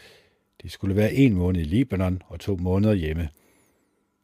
[0.62, 3.30] De skulle være en måned i Libanon og to måneder hjemme.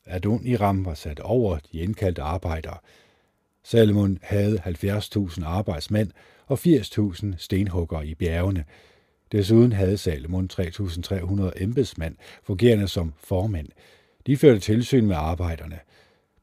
[0.05, 2.77] Adoniram var sat over de indkaldte arbejdere.
[3.63, 6.11] Salomon havde 70.000 arbejdsmænd
[6.47, 8.65] og 80.000 stenhuggere i bjergene.
[9.35, 13.67] Desuden havde Salomon 3.300 embedsmænd, fungerende som formænd.
[14.25, 15.79] De førte tilsyn med arbejderne.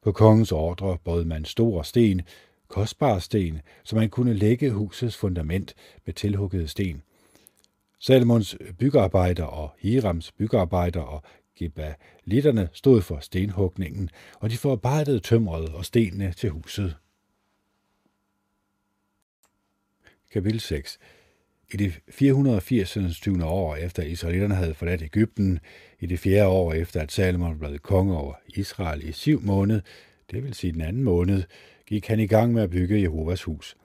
[0.01, 2.21] På kongens ordre bød man store sten,
[2.67, 5.73] kostbare sten, så man kunne lægge husets fundament
[6.05, 7.01] med tilhuggede sten.
[7.99, 11.23] Salomons byggearbejder og Hirams byggearbejder og
[11.55, 16.95] Gebalitterne stod for stenhugningen, og de forarbejdede tømret og stenene til huset.
[20.31, 20.99] Kapitel 6
[21.73, 22.97] i det 480.
[23.43, 25.59] år efter israelitterne havde forladt Ægypten,
[25.99, 29.81] i det fjerde år efter at Salomon blev konge over Israel i syv måned,
[30.31, 31.43] det vil sige den anden måned,
[31.87, 33.75] gik han i gang med at bygge Jehovas hus.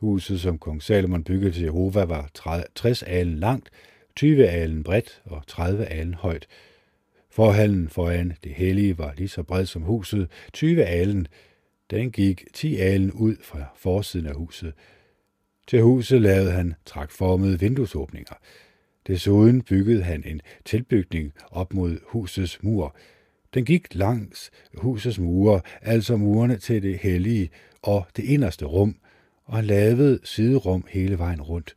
[0.00, 2.30] Huset, som kong Salomon byggede til Jehova, var
[2.74, 3.70] 60 alen langt,
[4.16, 6.46] 20 alen bredt og 30 alen højt.
[7.30, 11.26] Forhallen foran det hellige var lige så bred som huset, 20 alen.
[11.90, 14.72] Den gik 10 alen ud fra forsiden af huset.
[15.70, 18.34] Til huset lavede han trækformede vinduesåbninger.
[19.06, 22.96] Desuden byggede han en tilbygning op mod husets mur.
[23.54, 27.50] Den gik langs husets mure, altså murene til det hellige
[27.82, 28.96] og det inderste rum,
[29.44, 31.76] og han lavede siderum hele vejen rundt.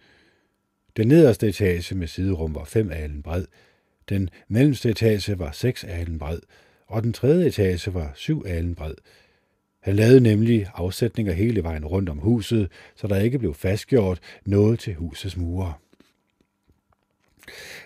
[0.97, 3.45] Den nederste etage med siderum var fem alen bred,
[4.09, 6.39] den mellemste etage var seks alen bred,
[6.87, 8.95] og den tredje etage var syv alen bred.
[9.83, 14.79] Han lavede nemlig afsætninger hele vejen rundt om huset, så der ikke blev fastgjort noget
[14.79, 15.73] til husets mure.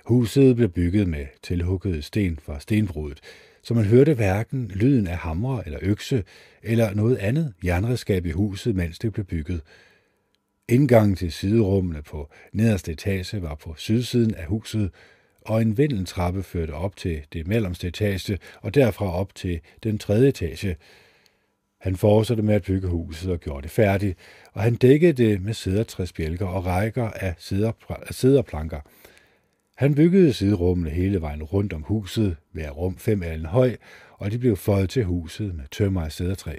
[0.05, 3.19] Huset blev bygget med tilhuggede sten fra stenbrudet,
[3.63, 6.23] så man hørte hverken lyden af hamre eller økse
[6.63, 9.61] eller noget andet jernredskab i huset, mens det blev bygget.
[10.69, 14.91] Indgangen til siderummene på nederste etage var på sydsiden af huset,
[15.41, 20.29] og en vindeltrappe førte op til det mellemste etage og derfra op til den tredje
[20.29, 20.75] etage.
[21.79, 24.17] Han fortsatte med at bygge huset og gjorde det færdigt,
[24.53, 27.35] og han dækkede det med sædertræsbjælker og rækker af
[28.11, 28.79] sæderplanker.
[29.75, 33.75] Han byggede siderummene hele vejen rundt om huset, hver rum fem alen høj,
[34.13, 36.55] og de blev føjet til huset med tømmer af sædertræ.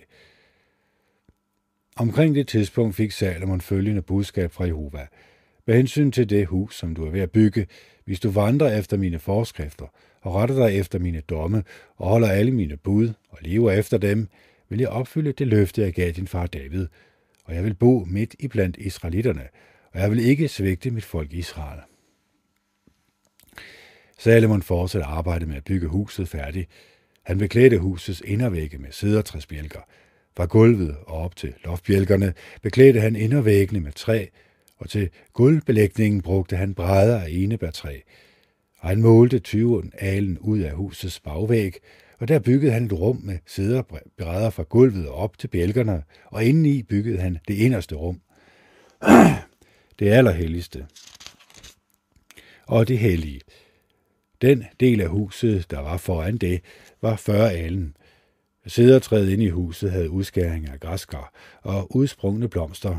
[1.97, 5.07] Omkring det tidspunkt fik Salomon følgende budskab fra Jehova.
[5.67, 7.67] Med hensyn til det hus, som du er ved at bygge,
[8.05, 9.87] hvis du vandrer efter mine forskrifter
[10.21, 11.65] og retter dig efter mine domme
[11.97, 14.29] og holder alle mine bud og lever efter dem,
[14.69, 16.87] vil jeg opfylde det løfte, jeg gav din far David,
[17.45, 19.49] og jeg vil bo midt i blandt israelitterne,
[19.93, 21.81] og jeg vil ikke svigte mit folk Israel.
[24.19, 26.71] Salomon fortsatte arbejdet med at bygge huset færdigt.
[27.23, 29.81] Han beklædte husets indervægge med sædertræsbjælker.
[30.37, 34.27] Fra gulvet og op til loftbjælkerne beklædte han indervæggene med træ,
[34.77, 38.01] og til gulvbelægningen brugte han brædder af enebærtræ.
[38.79, 41.75] Og han målte 20 alen ud af husets bagvæg,
[42.19, 46.45] og der byggede han et rum med sæderbrædder fra gulvet og op til bjælkerne, og
[46.45, 48.21] indeni byggede han det inderste rum.
[49.99, 50.87] det allerhelligste.
[52.67, 53.41] Og det hellige.
[54.43, 56.61] Den del af huset, der var foran det,
[57.03, 57.97] var 40 alen.
[58.67, 62.99] Sædertræet inde i huset havde udskæringer af græskar og udsprungne blomster.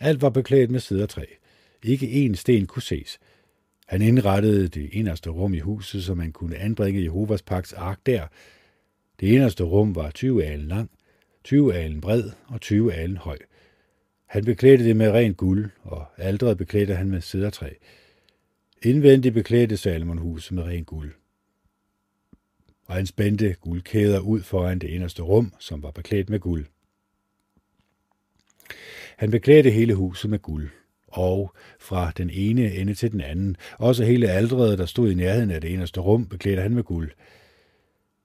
[0.00, 1.24] Alt var beklædt med sædertræ.
[1.82, 3.18] Ikke én sten kunne ses.
[3.90, 8.26] Han indrettede det eneste rum i huset, så man kunne anbringe Jehovas pagts ark der.
[9.20, 10.90] Det eneste rum var 20 alen lang,
[11.44, 13.38] 20 alen bred og 20 alen høj.
[14.26, 17.70] Han beklædte det med rent guld, og aldret beklædte han med sædertræ.
[18.82, 21.12] Indvendigt beklædte Salomon huset med rent guld.
[22.86, 26.66] Og han spændte guldkæder ud foran det inderste rum, som var beklædt med guld.
[29.16, 30.70] Han beklædte hele huset med guld,
[31.10, 35.50] og fra den ene ende til den anden, også hele aldret, der stod i nærheden
[35.50, 37.10] af det eneste rum, beklædte han med guld.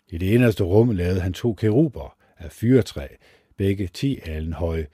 [0.09, 3.07] I det eneste rum lavede han to keruber af fyretræ,
[3.57, 4.87] begge ti alen høje.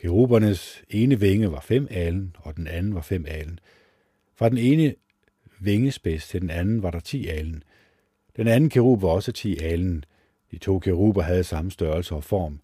[0.00, 3.58] Kerubernes ene vinge var fem alen, og den anden var fem alen.
[4.36, 4.94] Fra den ene
[5.60, 7.62] vingespids til den anden var der ti alen.
[8.36, 10.04] Den anden kerub var også ti alen.
[10.50, 12.60] De to keruber havde samme størrelse og form.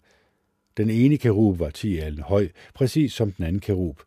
[0.77, 4.01] Den ene kerub var ti alen høj, præcis som den anden kerub.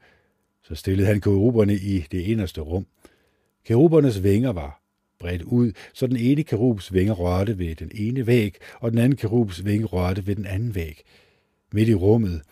[0.65, 2.87] Så stillede han keruberne i det inderste rum.
[3.65, 4.81] Kerubernes vinger var
[5.19, 9.17] bredt ud, så den ene kerubs vinger rørte ved den ene væg, og den anden
[9.17, 11.03] kerubs vinge rørte ved den anden væg.
[11.73, 12.43] Midt i rummet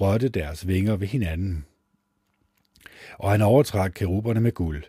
[0.00, 1.64] rørte deres vinger ved hinanden.
[3.18, 4.84] Og han overtrak keruberne med guld.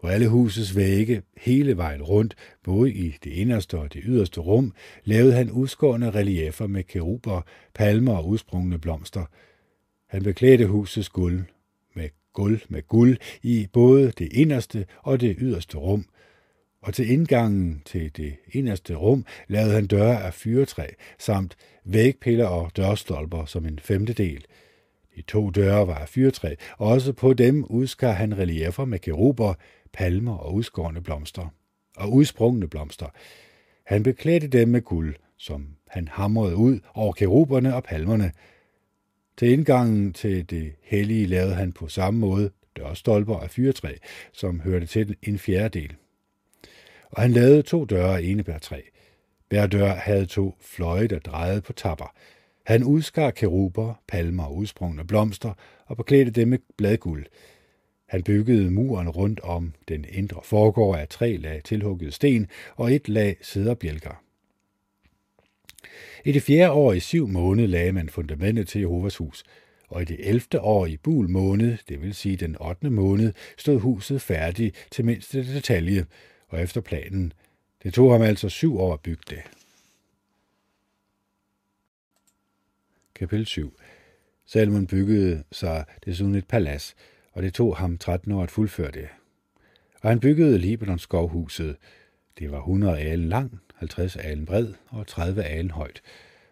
[0.00, 4.72] På alle husets vægge, hele vejen rundt, både i det inderste og det yderste rum,
[5.04, 7.42] lavede han udskårne reliefer med keruber,
[7.74, 9.24] palmer og udsprungne blomster.
[10.06, 11.44] Han beklædte husets guld
[12.32, 16.04] gulv guld med guld i både det inderste og det yderste rum,
[16.82, 20.86] og til indgangen til det inderste rum lavede han døre af fyretræ,
[21.18, 24.44] samt vægpiller og dørstolper som en femtedel.
[25.16, 29.54] De to døre var af fyretræ, og også på dem udskar han reliefer med keruber,
[29.92, 31.54] palmer og udskårne blomster,
[31.96, 33.06] og udsprungne blomster.
[33.86, 38.32] Han beklædte dem med guld, som han hamrede ud over keruberne og palmerne.
[39.38, 43.92] Til indgangen til det hellige lavede han på samme måde dørstolper af fyrtræ,
[44.32, 45.94] som hørte til en fjerdedel.
[47.10, 48.80] Og han lavede to døre af enebærtræ.
[49.48, 52.14] Hver dør havde to fløje, der drejede på tapper.
[52.66, 55.52] Han udskar keruber, palmer og udsprungne blomster
[55.86, 57.26] og beklædte dem med bladguld.
[58.08, 62.46] Han byggede muren rundt om den indre forgård af tre lag tilhugget sten
[62.76, 64.22] og et lag sæderbjælker.
[66.24, 69.44] I det fjerde år i syv måned lagde man fundamentet til Jehovas hus,
[69.88, 72.90] og i det elfte år i bul måned, det vil sige den 8.
[72.90, 76.06] måned, stod huset færdigt til mindste detalje,
[76.48, 77.32] og efter planen.
[77.82, 79.42] Det tog ham altså syv år at bygge det.
[83.14, 83.78] Kapitel 7
[84.46, 86.96] Salomon byggede sig desuden et palads,
[87.32, 89.08] og det tog ham 13 år at fuldføre det.
[90.00, 91.76] Og han byggede Libanons skovhuset.
[92.38, 96.02] Det var 100 alen lang, 50 alen bred og 30 alen højt,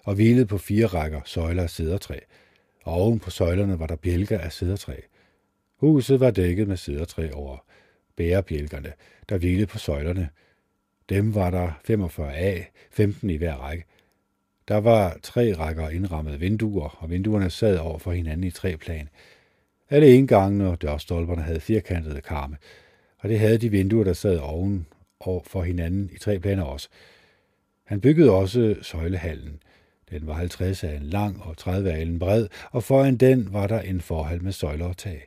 [0.05, 2.19] og hvilede på fire rækker søjler af sædertræ,
[2.85, 4.97] og oven på søjlerne var der bjælker af sædertræ.
[5.77, 7.65] Huset var dækket med sædertræ over
[8.17, 8.93] bærebjælkerne,
[9.29, 10.29] der hvilede på søjlerne.
[11.09, 13.85] Dem var der 45 af, 15 i hver række.
[14.69, 19.09] Der var tre rækker indrammede vinduer, og vinduerne sad over for hinanden i tre plan.
[19.91, 22.57] Alle indgangene og dørstolperne havde firkantede karme,
[23.19, 24.87] og det havde de vinduer, der sad oven
[25.21, 26.89] og for hinanden i tre planer også.
[27.87, 29.63] Han byggede også søjlehallen.
[30.11, 33.67] Den var 50 af en lang og 30 af en bred, og foran den var
[33.67, 35.27] der en forhal med søjler og tag.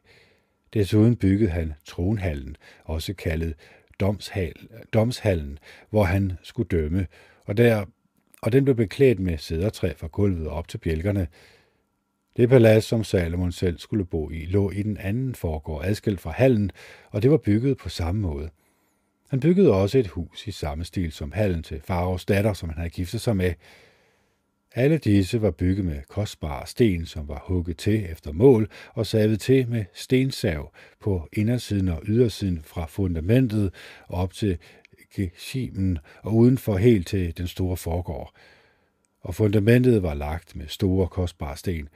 [0.73, 2.55] Desuden byggede han tronhallen,
[2.85, 3.53] også kaldet
[3.99, 4.53] domshal,
[4.93, 7.07] domshallen, hvor han skulle dømme,
[7.45, 7.85] og, der,
[8.41, 11.27] og den blev beklædt med sædertræ fra gulvet op til bjælkerne.
[12.37, 16.31] Det palads, som Salomon selv skulle bo i, lå i den anden forgård adskilt fra
[16.31, 16.71] hallen,
[17.11, 18.49] og det var bygget på samme måde.
[19.29, 22.77] Han byggede også et hus i samme stil som hallen til Faros datter, som han
[22.77, 23.53] havde giftet sig med.
[24.75, 29.39] Alle disse var bygget med kostbare sten, som var hugget til efter mål og savet
[29.39, 33.73] til med stensav på indersiden og ydersiden fra fundamentet
[34.07, 34.57] op til
[35.15, 38.33] geshimen og udenfor helt til den store forgård.
[39.21, 41.89] Og fundamentet var lagt med store kostbare sten.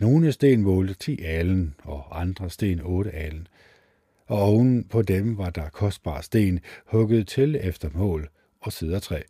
[0.00, 3.48] Nogle sten målte 10 alen, og andre sten 8 alen.
[4.26, 8.28] Og oven på dem var der kostbare sten hugget til efter mål
[8.60, 9.20] og sidertræ.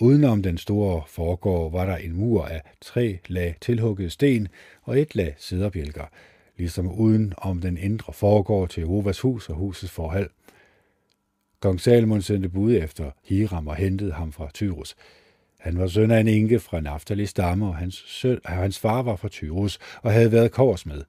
[0.00, 4.48] Udenom den store forgård var der en mur af tre lag tilhugget sten
[4.82, 6.04] og et lag siderbjælker,
[6.56, 10.30] ligesom uden om den indre forgård til Jehovas hus og husets forhold.
[11.60, 14.96] Kong Salomon sendte bud efter Hiram og hentede ham fra Tyrus.
[15.60, 19.16] Han var søn af en enke fra Naftali stamme, og hans, søn, hans far var
[19.16, 21.02] fra Tyrus og havde været korsmed.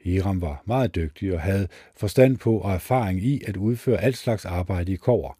[0.00, 4.44] Hiram var meget dygtig og havde forstand på og erfaring i at udføre alt slags
[4.44, 5.38] arbejde i kover.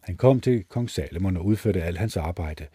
[0.00, 2.66] Han kom til kong Salomon og udførte alt hans arbejde.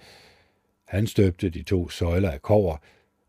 [0.85, 2.77] Han støbte de to søjler af kover.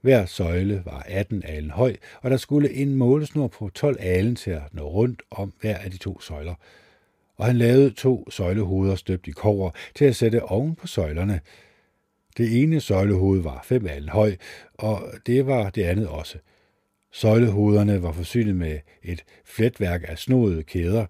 [0.01, 4.51] Hver søjle var 18 alen høj, og der skulle en målesnor på 12 alen til
[4.51, 6.55] at nå rundt om hver af de to søjler.
[7.37, 11.41] Og han lavede to søjlehoveder støbt i kover til at sætte oven på søjlerne.
[12.37, 14.37] Det ene søjlehoved var 5 alen høj,
[14.75, 16.39] og det var det andet også.
[17.13, 21.07] Søjlehovederne var forsynet med et fletværk af snodede kæder,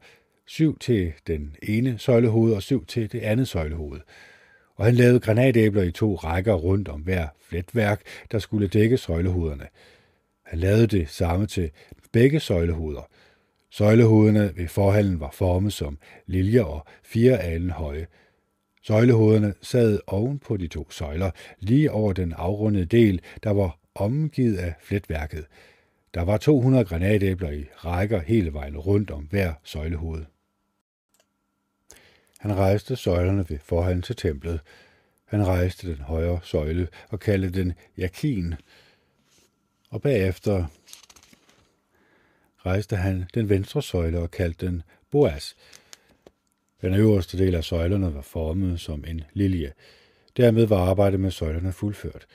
[0.46, 4.00] syv til den ene søjlehoved og syv til det andet søjlehoved.
[4.76, 9.66] Og han lavede granatæbler i to rækker rundt om hver fletværk, der skulle dække søjlehovederne.
[10.42, 11.70] Han lavede det samme til
[12.12, 13.08] begge søjlehoveder.
[13.70, 18.06] Søjlehovederne ved forhallen var formet som liljer og fire alen høje.
[18.82, 24.56] Søjlehovederne sad oven på de to søjler, lige over den afrundede del, der var omgivet
[24.56, 25.46] af fletværket.
[26.14, 30.24] Der var 200 granatæbler i rækker hele vejen rundt om hver søjlehoved.
[32.38, 34.60] Han rejste søjlerne ved forhallen til templet.
[35.24, 38.54] Han rejste den højre søjle og kaldte den Jakin.
[39.90, 40.66] Og bagefter
[42.66, 45.56] rejste han den venstre søjle og kaldte den Boas.
[46.80, 49.72] Den øverste del af søjlerne var formet som en lilje.
[50.36, 52.26] Dermed var arbejdet med søjlerne fuldført.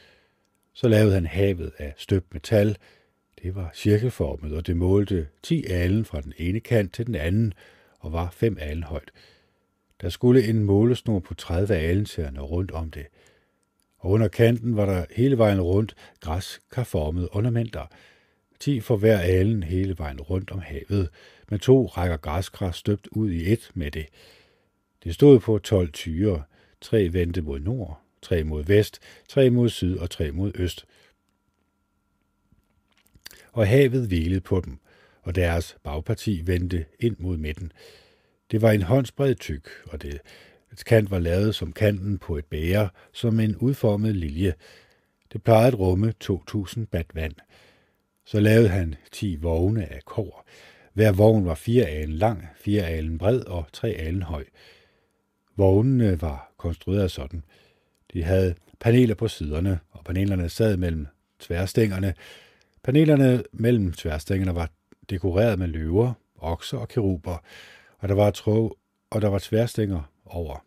[0.73, 2.77] Så lavede han havet af støbt metal.
[3.43, 7.53] Det var cirkelformet, og det målte 10 alen fra den ene kant til den anden,
[7.99, 9.11] og var 5 alen højt.
[10.01, 13.05] Der skulle en målesnor på 30 alen til rundt om det.
[13.97, 17.85] Og under kanten var der hele vejen rundt græskarformede ornamenter.
[18.59, 21.09] 10 for hver alen hele vejen rundt om havet,
[21.49, 24.05] med to rækker græskar støbt ud i et med det.
[25.03, 26.43] Det stod på 12 tyre,
[26.81, 30.85] tre vendte mod nord, tre mod vest, tre mod syd og tre mod øst.
[33.53, 34.77] Og havet hvilede på dem,
[35.21, 37.71] og deres bagparti vendte ind mod midten.
[38.51, 40.21] Det var en håndsbred tyk, og det
[40.85, 44.53] kant var lavet som kanten på et bære, som en udformet lilje.
[45.33, 47.33] Det plejede at rumme 2.000 bat vand.
[48.25, 50.45] Så lavede han 10 vogne af kår.
[50.93, 54.45] Hver vogn var fire alen lang, fire alen bred og tre alen høj.
[55.55, 57.43] Vognene var konstrueret sådan.
[58.13, 61.07] De havde paneler på siderne, og panelerne sad mellem
[61.39, 62.13] tværstængerne.
[62.83, 64.69] Panelerne mellem tværstængerne var
[65.09, 67.37] dekoreret med løver, okser og keruber,
[67.99, 68.77] og der var tro,
[69.09, 70.65] og der var tværstænger over.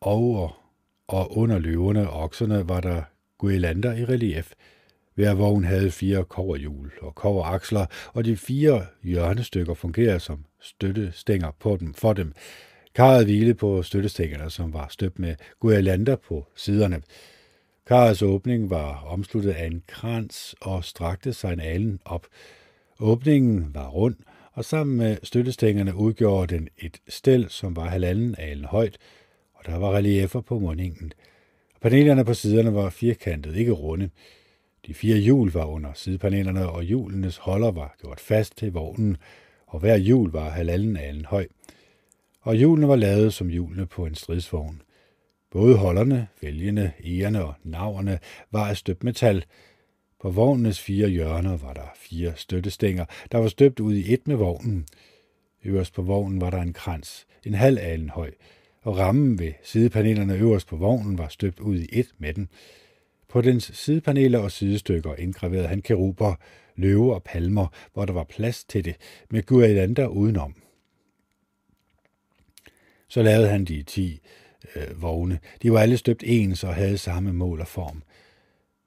[0.00, 0.64] Over
[1.08, 3.02] og under løverne og okserne var der
[3.38, 4.52] guirlander i relief.
[5.14, 11.76] Hver vogn havde fire koverhjul og koveraksler, og de fire hjørnestykker fungerede som støttestænger på
[11.76, 12.32] dem, for dem.
[12.94, 17.02] Karret hvilede på støttestængerne, som var støbt med guirlander på siderne.
[17.86, 22.26] Karrets åbning var omsluttet af en krans og strakte sig en alen op.
[23.00, 24.16] Åbningen var rund,
[24.52, 28.98] og sammen med støttestængerne udgjorde den et stel, som var halvanden alen højt,
[29.54, 31.12] og der var reliefer på mundingen.
[31.80, 34.10] Panelerne på siderne var firkantede, ikke runde.
[34.86, 39.16] De fire hjul var under sidepanelerne, og hjulenes holder var gjort fast til vognen,
[39.66, 41.46] og hver hjul var halvanden alen høj.
[42.40, 44.83] Og hjulene var lavet som hjulene på en stridsvogn.
[45.54, 48.18] Både holderne, vælgene, egerne og naverne
[48.50, 49.44] var af støbt metal,
[50.20, 54.36] På vognens fire hjørner var der fire støttestænger, der var støbt ud i et med
[54.36, 54.86] vognen.
[55.64, 58.30] Øverst på vognen var der en krans, en halv alen høj,
[58.82, 62.48] og rammen ved sidepanelerne øverst på vognen var støbt ud i et med den.
[63.28, 66.34] På dens sidepaneler og sidestykker indgraverede han keruber,
[66.76, 68.96] løver og palmer, hvor der var plads til det,
[69.30, 70.54] med guirlander udenom.
[73.08, 74.20] Så lavede han de ti
[74.76, 75.38] øh, vogne.
[75.62, 78.02] De var alle støbt ens og havde samme mål og form.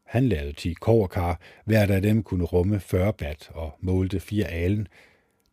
[0.06, 4.88] Han lavede ti koverkar, hver af dem kunne rumme 40 bat og målte fire alen.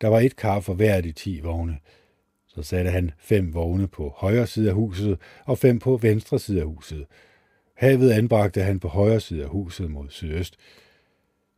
[0.01, 1.77] Der var et kar for hver af de ti vogne.
[2.47, 6.59] Så satte han fem vogne på højre side af huset og fem på venstre side
[6.61, 7.05] af huset.
[7.75, 10.57] Havet anbragte han på højre side af huset mod sydøst.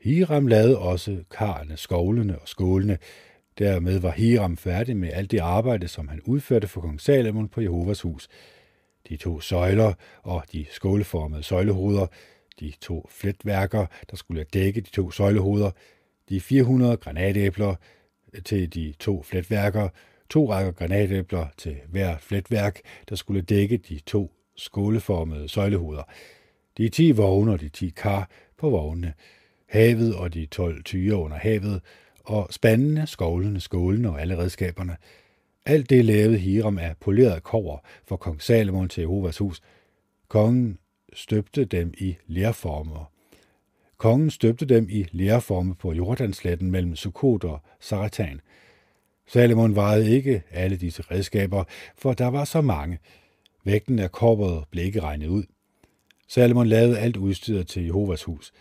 [0.01, 2.97] Hiram lavede også karne, skovlene og skålene.
[3.57, 7.61] Dermed var Hiram færdig med alt det arbejde, som han udførte for kong Salomon på
[7.61, 8.27] Jehovas hus.
[9.09, 9.93] De to søjler
[10.23, 12.07] og de skålformede søjlehoveder,
[12.59, 15.71] de to fletværker, der skulle dække de to søjlehoveder,
[16.29, 17.75] de 400 granatæbler
[18.33, 19.89] øh, til de to fletværker,
[20.29, 22.79] to rækker granatæbler til hver fletværk,
[23.09, 26.03] der skulle dække de to skåleformede søjlehoveder,
[26.77, 29.13] de 10 vogne og de 10 kar på vognene,
[29.69, 31.81] havet og de 12 tyre under havet,
[32.23, 34.97] og spandene, skovlene, skålene og alle redskaberne.
[35.69, 39.61] Alt det lavede Hiram af poleret kover for kong Salomon til Jehovas hus.
[40.27, 40.77] Kongen
[41.13, 43.11] støbte dem i lærformer.
[43.97, 48.41] Kongen støbte dem i lærforme på Jordansletten mellem Sukkot og Saratan.
[49.27, 51.63] Salomon vejede ikke alle disse redskaber,
[51.97, 52.99] for der var så mange.
[53.63, 55.43] Vægten af kobberet blev ikke regnet ud.
[56.27, 58.53] Salomon lavede alt udstyret til Jehovas hus.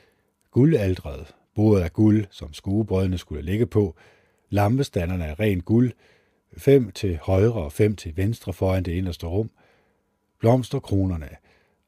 [0.51, 3.97] Guldaldret, bordet af guld, som skuebrødene skulle ligge på,
[4.51, 5.93] lampestanderne af ren guld,
[6.57, 9.51] fem til højre og fem til venstre foran det inderste rum,
[10.39, 11.29] blomsterkronerne,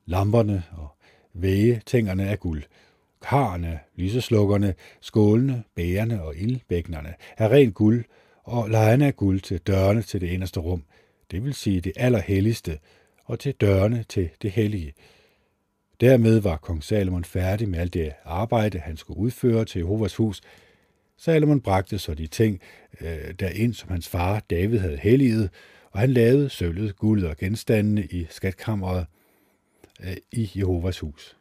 [0.06, 0.88] lamperne og
[1.34, 2.62] vægetængerne af guld,
[3.22, 8.04] karne, lyseslukkerne, skålene, bærerne og ildbækkenerne er rent guld,
[8.44, 10.84] og lejerne af guld til dørene til det inderste rum,
[11.30, 12.78] det vil sige det allerhelligste,
[13.24, 14.92] og til dørene til det hellige.
[16.00, 20.40] Dermed var kong Salomon færdig med alt det arbejde, han skulle udføre til Jehovas hus.
[21.18, 22.60] Salomon bragte så de ting
[23.00, 25.50] øh, derind, som hans far David havde helliget,
[25.90, 29.06] og han lavede sølvet, guldet og genstandene i skatkammeret
[30.00, 31.36] øh, i Jehovas hus.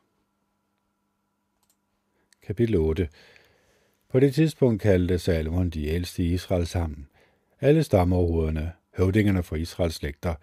[2.48, 3.10] Kapitel 8
[4.10, 7.08] På det tidspunkt kaldte Salomon de ældste i Israel sammen.
[7.62, 10.36] Alle stammeoverhovederne, høvdingerne fra Israels slægter,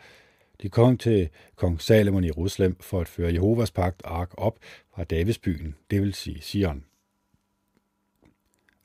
[0.63, 4.59] de kom til kong Salomon i Jerusalem for at føre Jehovas pagt ark op
[4.95, 6.85] fra Davidsbyen, det vil sige Sion.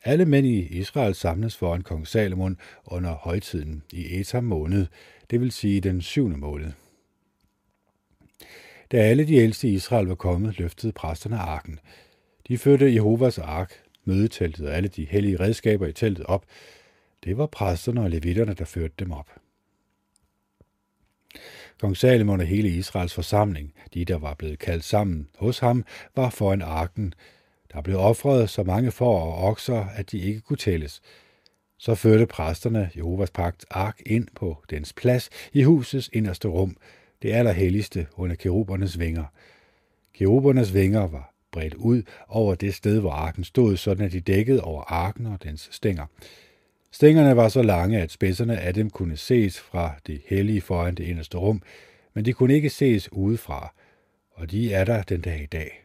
[0.04, 4.88] Alle mænd i Israel samles foran kong Salomon under højtiden i Etam måned,
[5.30, 6.72] det vil sige den syvende måned.
[8.92, 11.80] Da alle de ældste i Israel var kommet, løftede præsterne arken.
[12.48, 16.46] De førte Jehovas ark, mødeteltet og alle de hellige redskaber i teltet op.
[17.24, 19.30] Det var præsterne og levitterne, der førte dem op.
[21.80, 25.86] Kong Salomon og hele Israels forsamling, de der var blevet kaldt sammen hos ham,
[26.16, 27.14] var foran arken.
[27.74, 31.02] Der blev offret så mange får og okser, at de ikke kunne tælles.
[31.78, 36.78] Så førte præsterne Jehovas pagt ark ind på dens plads i husets inderste rum,
[37.22, 39.26] det allerhelligste under kerubernes vinger.
[40.14, 44.62] Kerubernes vinger var bredt ud over det sted, hvor arken stod, sådan at de dækkede
[44.62, 46.06] over arken og dens stænger.
[46.92, 51.04] Stængerne var så lange, at spidserne af dem kunne ses fra det hellige foran det
[51.04, 51.62] inderste rum,
[52.14, 53.74] men de kunne ikke ses udefra,
[54.32, 55.84] og de er der den dag i dag.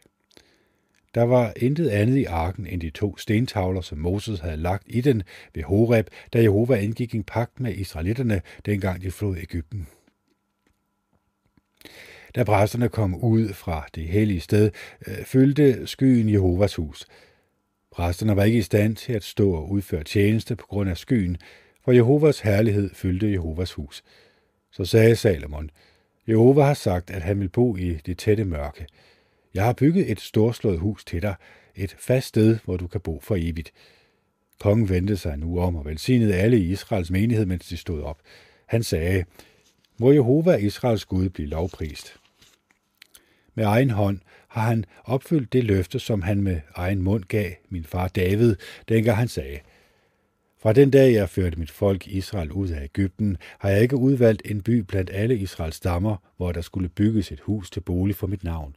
[1.15, 5.01] Der var intet andet i arken end de to stentavler, som Moses havde lagt i
[5.01, 9.87] den ved Horeb, da Jehova indgik en pagt med israelitterne, dengang de flod Ægypten.
[12.35, 14.71] Da præsterne kom ud fra det hellige sted,
[15.07, 17.05] øh, fyldte skyen Jehovas hus–
[17.95, 21.37] Præsterne var ikke i stand til at stå og udføre tjeneste på grund af skyen,
[21.83, 24.03] for Jehovas herlighed fyldte Jehovas hus.
[24.71, 25.69] Så sagde Salomon,
[26.27, 28.85] Jehova har sagt, at han vil bo i det tætte mørke.
[29.55, 31.35] Jeg har bygget et storslået hus til dig,
[31.75, 33.73] et fast sted, hvor du kan bo for evigt.
[34.59, 38.19] Kongen vendte sig nu om og velsignede alle i Israels menighed, mens de stod op.
[38.65, 39.25] Han sagde,
[39.97, 42.15] må Jehova Israels Gud blive lovprist.
[43.55, 47.83] Med egen hånd har han opfyldt det løfte, som han med egen mund gav min
[47.83, 48.55] far David,
[48.89, 49.59] dengang han sagde,
[50.61, 54.41] fra den dag, jeg førte mit folk Israel ud af Ægypten, har jeg ikke udvalgt
[54.45, 58.27] en by blandt alle Israels stammer, hvor der skulle bygges et hus til bolig for
[58.27, 58.75] mit navn.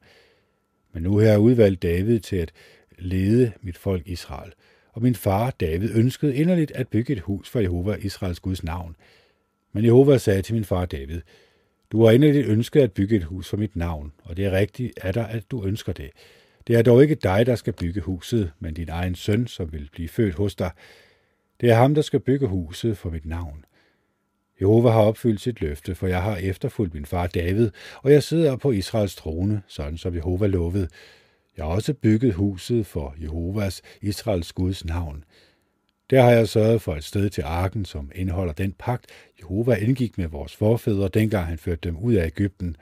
[0.98, 2.52] Men nu har jeg udvalgt David til at
[2.98, 4.52] lede mit folk Israel.
[4.92, 8.96] Og min far David ønskede inderligt at bygge et hus for Jehova Israels Guds navn.
[9.72, 11.20] Men Jehova sagde til min far David,
[11.92, 14.92] du har inderligt ønsket at bygge et hus for mit navn, og det er rigtigt
[15.02, 16.10] af dig, at du ønsker det.
[16.66, 19.88] Det er dog ikke dig, der skal bygge huset, men din egen søn, som vil
[19.92, 20.70] blive født hos dig.
[21.60, 23.64] Det er ham, der skal bygge huset for mit navn.
[24.60, 27.70] Jehova har opfyldt sit løfte, for jeg har efterfulgt min far David,
[28.02, 30.88] og jeg sidder på Israels trone, sådan som Jehova lovede.
[31.56, 35.24] Jeg har også bygget huset for Jehovas, Israels Guds navn.
[36.10, 39.06] Der har jeg sørget for et sted til arken, som indeholder den pagt,
[39.40, 42.76] Jehova indgik med vores forfædre, dengang han førte dem ud af Ægypten.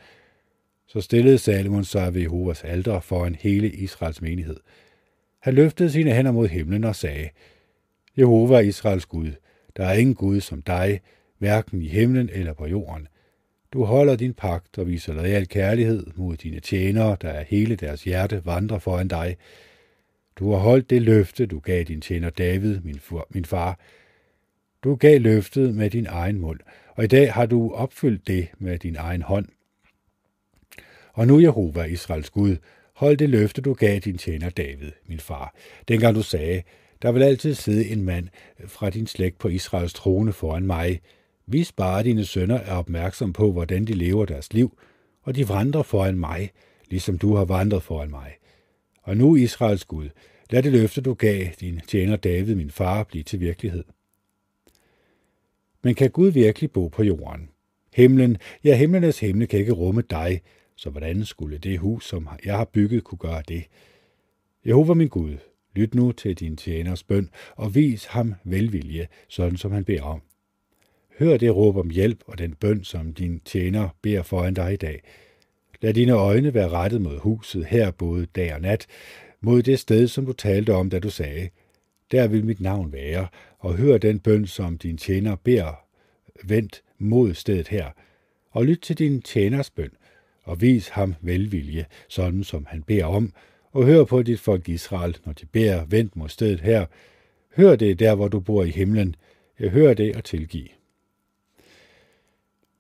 [0.87, 4.57] Så stillede Salomon sig ved Jehovas alter foran hele Israels menighed.
[5.41, 7.29] Han løftede sine hænder mod himlen og sagde,
[8.19, 9.33] Jehova Israels Gud,
[9.77, 11.01] der er ingen Gud som dig,
[11.39, 13.09] hverken i himlen eller på jorden.
[13.73, 18.05] Du holder din pagt og viser lojal kærlighed mod dine tjenere, der er hele deres
[18.05, 19.37] hjerte vandrer foran dig.
[20.37, 23.79] Du har holdt det løfte, du gav din tjener David, min, min far.
[24.85, 26.61] Du gav løftet med din egen mund,
[26.95, 29.49] og i dag har du opfyldt det med din egen hånd.
[31.13, 32.57] Og nu, Jehova, Israels Gud,
[32.95, 35.55] hold det løfte, du gav din tjener David, min far,
[35.89, 36.63] dengang du sagde,
[37.03, 38.29] der vil altid sidde en mand
[38.67, 41.01] fra din slægt på Israels trone foran mig,
[41.49, 44.79] Vis bare, dine sønner er opmærksom på, hvordan de lever deres liv,
[45.23, 46.51] og de vandrer foran mig,
[46.91, 48.37] ligesom du har vandret foran mig.
[49.03, 50.09] Og nu, Israels Gud,
[50.51, 53.85] lad det løfte, du gav din tjener David, min far, blive til virkelighed.
[55.83, 57.49] Men kan Gud virkelig bo på jorden?
[57.95, 60.41] Himlen, ja, himlenes himle kan ikke rumme dig,
[60.77, 63.65] så hvordan skulle det hus, som jeg har bygget, kunne gøre det?
[64.67, 65.37] Jehova min Gud,
[65.75, 70.23] lyt nu til din tjeners bøn, og vis ham velvilje, sådan som han beder om.
[71.19, 74.77] Hør det råb om hjælp og den bøn, som din tjener beder foran dig i
[74.77, 75.03] dag.
[75.81, 78.87] Lad dine øjne være rettet mod huset her både dag og nat,
[79.41, 81.49] mod det sted, som du talte om, da du sagde,
[82.11, 83.27] der vil mit navn være,
[83.59, 85.85] og hør den bøn, som din tjener beder,
[86.45, 87.91] vendt mod stedet her,
[88.51, 89.91] og lyt til din tjeners bøn,
[90.43, 93.33] og vis ham velvilje, sådan som han beder om,
[93.73, 96.87] og hør på dit folk Israel, når de beder, vendt mod stedet her.
[97.57, 99.17] Hør det der, hvor du bor i himlen.
[99.61, 100.76] Jeg hører det og tilgiv.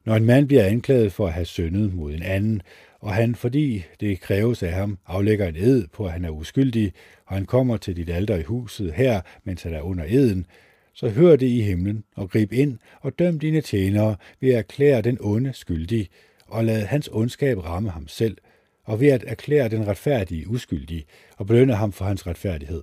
[0.06, 2.62] Når en mand bliver anklaget for at have syndet mod en anden,
[3.00, 6.92] og han, fordi det kræves af ham, aflægger en ed på, at han er uskyldig,
[7.26, 10.46] og han kommer til dit alter i huset her, mens han er under eden,
[10.94, 15.02] så hør det i himlen og grib ind og døm dine tjenere ved at erklære
[15.02, 16.08] den onde skyldig,
[16.46, 18.36] og lad hans ondskab ramme ham selv,
[18.84, 22.82] og ved at erklære den retfærdige uskyldig, og belønne ham for hans retfærdighed.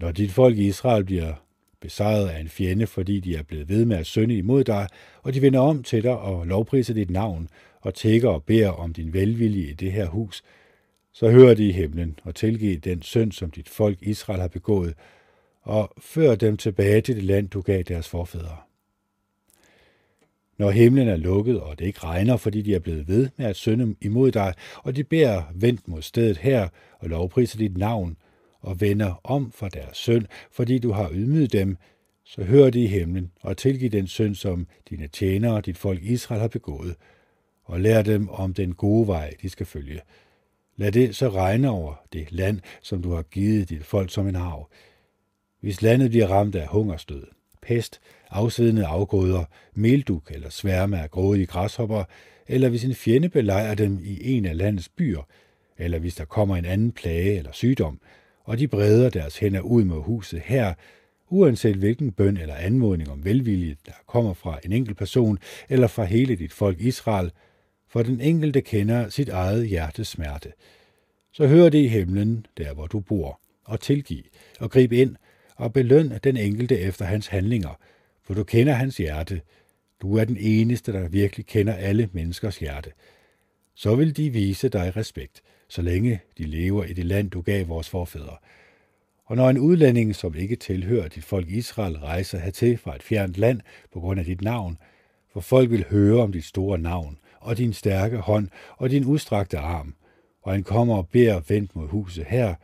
[0.00, 1.32] Når dit folk i Israel bliver
[1.84, 4.88] besejret af en fjende, fordi de er blevet ved med at synde imod dig,
[5.22, 7.48] og de vender om til dig og lovpriser dit navn,
[7.80, 10.42] og tækker og beder om din velvilje i det her hus,
[11.12, 14.94] så hører de i himlen og tilgive den synd, som dit folk Israel har begået,
[15.62, 18.56] og før dem tilbage til det land, du gav deres forfædre.
[20.58, 23.56] Når himlen er lukket, og det ikke regner, fordi de er blevet ved med at
[23.56, 26.68] synde imod dig, og de beder vendt mod stedet her
[26.98, 28.16] og lovpriser dit navn,
[28.64, 31.76] og vender om fra deres synd, fordi du har ydmyget dem,
[32.24, 36.02] så hør det i himlen og tilgiv den synd, som dine tjenere og dit folk
[36.02, 36.94] Israel har begået,
[37.64, 40.00] og lær dem om den gode vej, de skal følge.
[40.76, 44.36] Lad det så regne over det land, som du har givet dit folk som en
[44.36, 44.70] arv.
[45.60, 47.26] Hvis landet bliver ramt af hungerstød,
[47.62, 48.00] pest,
[48.30, 49.44] afsvedende afgrøder,
[49.74, 52.04] melduk eller sværme af grådige græshopper,
[52.48, 55.22] eller hvis en fjende belejrer dem i en af landets byer,
[55.78, 58.00] eller hvis der kommer en anden plage eller sygdom,
[58.44, 60.74] og de breder deres hænder ud mod huset her,
[61.28, 65.38] uanset hvilken bøn eller anmodning om velvilje, der kommer fra en enkelt person
[65.68, 67.30] eller fra hele dit folk Israel,
[67.88, 70.52] for den enkelte kender sit eget hjertes smerte.
[71.32, 74.22] Så hør det i himlen, der hvor du bor, og tilgiv,
[74.60, 75.16] og grib ind,
[75.56, 77.78] og beløn den enkelte efter hans handlinger,
[78.24, 79.40] for du kender hans hjerte.
[80.02, 82.90] Du er den eneste, der virkelig kender alle menneskers hjerte.
[83.74, 87.68] Så vil de vise dig respekt– så længe de lever i det land, du gav
[87.68, 88.36] vores forfædre.
[89.26, 93.38] Og når en udlænding, som ikke tilhører dit folk Israel, rejser hertil fra et fjernt
[93.38, 93.60] land
[93.92, 94.78] på grund af dit navn,
[95.32, 99.58] for folk vil høre om dit store navn, og din stærke hånd, og din udstrakte
[99.58, 99.94] arm,
[100.42, 102.54] og han kommer og beder vendt mod huset her,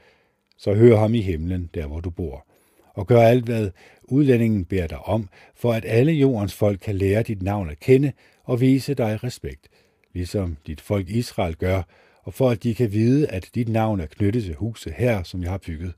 [0.59, 2.47] så hør ham i himlen, der hvor du bor,
[2.95, 3.71] og gør alt, hvad
[4.03, 8.13] udlændingen beder dig om, for at alle jordens folk kan lære dit navn at kende
[8.45, 9.69] og vise dig respekt,
[10.13, 11.83] ligesom dit folk Israel gør,
[12.23, 15.43] og for at de kan vide, at dit navn er knyttet til huset her, som
[15.43, 15.93] jeg har bygget.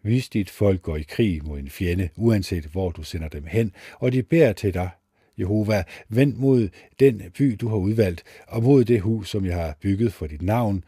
[0.00, 3.72] Hvis dit folk går i krig mod en fjende, uanset hvor du sender dem hen,
[3.94, 4.90] og de beder til dig,
[5.38, 6.68] Jehova, vend mod
[7.00, 10.42] den by, du har udvalgt, og mod det hus, som jeg har bygget for dit
[10.42, 10.84] navn,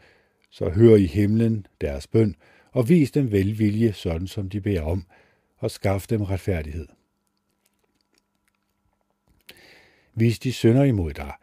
[0.49, 2.35] så hør i himlen deres bøn,
[2.71, 5.05] og vis dem velvilje, sådan som de beder om,
[5.57, 6.87] og skaf dem retfærdighed.
[10.13, 11.33] Hvis de sønder imod dig,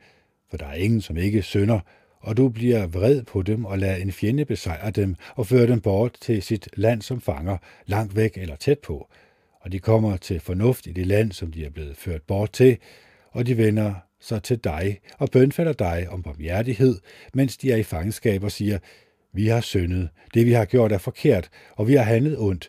[0.55, 1.80] for der er ingen, som ikke sønder,
[2.20, 5.80] og du bliver vred på dem og lader en fjende besejre dem og føre dem
[5.80, 9.09] bort til sit land som fanger, langt væk eller tæt på.
[9.61, 12.76] Og de kommer til fornuft i det land, som de er blevet ført bort til,
[13.30, 16.98] og de vender sig til dig og bønfalder dig om barmhjertighed,
[17.34, 18.78] mens de er i fangenskab og siger,
[19.32, 22.68] vi har syndet, det vi har gjort er forkert, og vi har handlet ondt.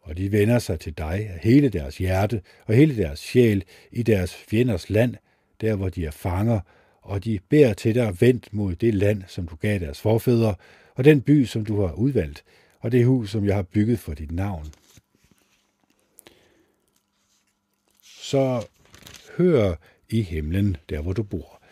[0.00, 4.02] Og de vender sig til dig af hele deres hjerte og hele deres sjæl i
[4.02, 5.14] deres fjenders land,
[5.60, 6.60] der hvor de er fanger,
[7.04, 10.54] og de beder til dig vendt mod det land, som du gav deres forfædre,
[10.94, 12.44] og den by, som du har udvalgt,
[12.80, 14.66] og det hus, som jeg har bygget for dit navn.
[18.02, 18.66] Så
[19.36, 19.74] hør
[20.08, 21.62] i himlen, der hvor du bor,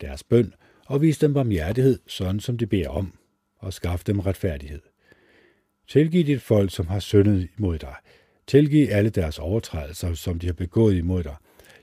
[0.00, 0.54] deres bøn,
[0.86, 3.12] og vis dem barmhjertighed, sådan som de beder om,
[3.58, 4.80] og skaf dem retfærdighed.
[5.88, 7.94] Tilgiv dit folk, som har syndet imod dig.
[8.46, 11.34] Tilgiv alle deres overtrædelser, som de har begået imod dig.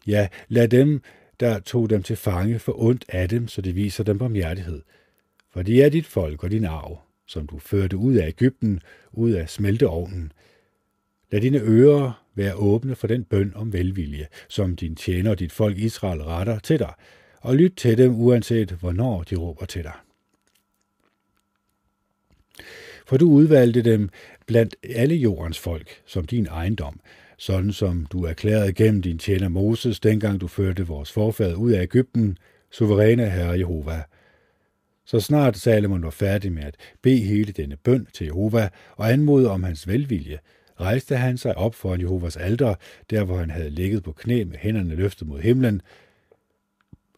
[0.08, 1.01] Ja, lad dem,
[1.40, 4.82] der tog dem til fange, for ondt af dem, så det viser dem barmhjertighed.
[5.50, 8.82] For de er dit folk og din arv, som du førte ud af Ægypten,
[9.12, 10.32] ud af smelteovnen.
[11.32, 15.52] Lad dine ører være åbne for den bøn om velvilje, som din tjener og dit
[15.52, 16.94] folk Israel retter til dig,
[17.42, 19.96] og lyt til dem, uanset hvornår de råber til dig.
[23.06, 24.10] For du udvalgte dem
[24.46, 27.00] blandt alle jordens folk som din ejendom,
[27.44, 31.82] sådan som du erklærede gennem din tjener Moses, dengang du førte vores forfædre ud af
[31.82, 32.38] Ægypten,
[32.72, 34.04] suveræne Herre Jehova.
[35.06, 39.50] Så snart Salomon var færdig med at bede hele denne bøn til Jehova og anmode
[39.50, 40.39] om hans velvilje,
[40.80, 42.76] rejste han sig op foran Jehovas alter,
[43.10, 45.82] der hvor han havde ligget på knæ med hænderne løftet mod himlen.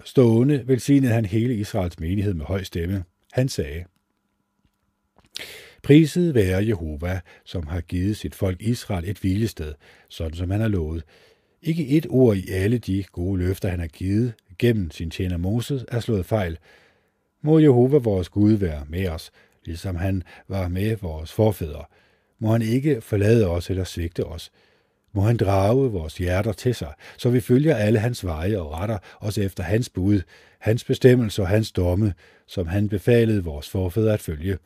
[0.03, 3.03] Stående velsignede han hele Israels menighed med høj stemme.
[3.33, 3.85] Han sagde,
[5.85, 9.73] Priset være Jehova, som har givet sit folk Israel et hvilested,
[10.09, 11.03] sådan som han har lovet.
[11.61, 15.85] Ikke et ord i alle de gode løfter, han har givet gennem sin tjener Moses,
[15.87, 16.57] er slået fejl.
[17.41, 19.31] Må Jehova vores Gud være med os,
[19.65, 21.83] ligesom han var med vores forfædre.
[22.39, 24.51] Må han ikke forlade os eller svigte os.
[25.13, 28.97] Må han drage vores hjerter til sig, så vi følger alle hans veje og retter
[29.19, 30.21] os efter hans bud,
[30.59, 32.13] hans bestemmelser og hans domme,
[32.47, 34.57] som han befalede vores forfædre at følge.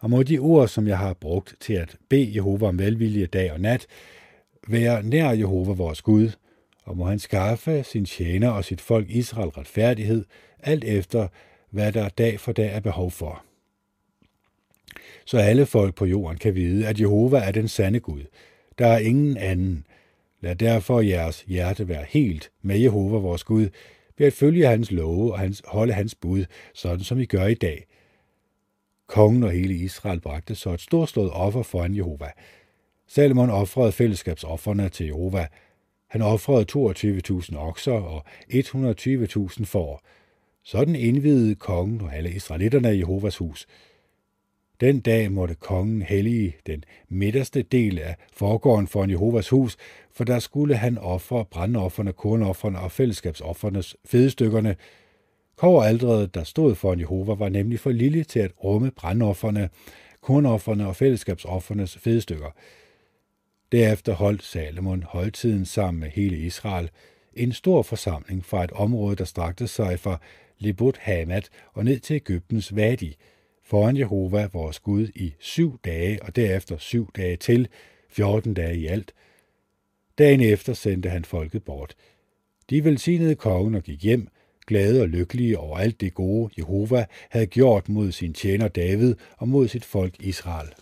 [0.00, 3.52] Og må de ord, som jeg har brugt til at bede Jehova om velvilje dag
[3.52, 3.86] og nat,
[4.68, 6.30] være nær Jehova vores Gud,
[6.84, 10.24] og må han skaffe sin tjener og sit folk Israel retfærdighed,
[10.58, 11.28] alt efter
[11.70, 13.44] hvad der dag for dag er behov for.
[15.24, 18.22] Så alle folk på jorden kan vide, at Jehova er den sande Gud.
[18.78, 19.86] Der er ingen anden.
[20.40, 23.68] Lad derfor jeres hjerte være helt med Jehova vores Gud,
[24.18, 26.44] ved at følge hans love og hans, holde hans bud,
[26.74, 27.86] sådan som I gør i dag–
[29.10, 32.30] Kongen og hele Israel bragte så et storslået offer foran Jehova.
[33.06, 35.46] Salomon offrede fællesskabsofferne til Jehova.
[36.08, 36.66] Han offrede
[37.40, 40.02] 22.000 okser og 120.000 får.
[40.62, 43.66] Sådan indvidede kongen og alle israelitterne i Jehovas hus.
[44.80, 49.76] Den dag måtte kongen hellige den midterste del af forgården foran Jehovas hus,
[50.12, 54.76] for der skulle han ofre brandofferne, kornofferne og fællesskabsoffernes fedestykkerne,
[55.60, 59.70] Koveraldret, der stod foran Jehova, var nemlig for lille til at rumme brandofferne,
[60.20, 62.50] kornofferne og fællesskabsoffernes fedestykker.
[63.72, 66.90] Derefter holdt Salomon højtiden sammen med hele Israel,
[67.34, 70.20] en stor forsamling fra et område, der strakte sig fra
[70.58, 71.42] Libut Hamad
[71.72, 73.16] og ned til Ægyptens Vadi,
[73.62, 77.68] foran Jehova, vores Gud, i syv dage og derefter syv dage til,
[78.08, 79.12] 14 dage i alt.
[80.18, 81.94] Dagen efter sendte han folket bort.
[82.70, 84.28] De velsignede kongen og gik hjem,
[84.66, 89.48] glade og lykkelige over alt det gode, Jehova havde gjort mod sin tjener David og
[89.48, 90.74] mod sit folk Israel.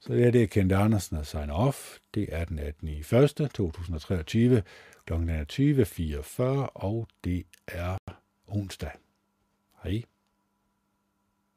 [0.00, 1.98] Så det er det, Kent Andersen har sign off.
[2.14, 2.88] Det er den 18.
[2.88, 3.50] i 1.
[3.54, 4.62] 2023
[5.06, 5.12] kl.
[5.12, 6.42] 20.44,
[6.74, 7.96] og det er
[8.46, 8.90] onsdag.
[9.82, 10.02] Hej.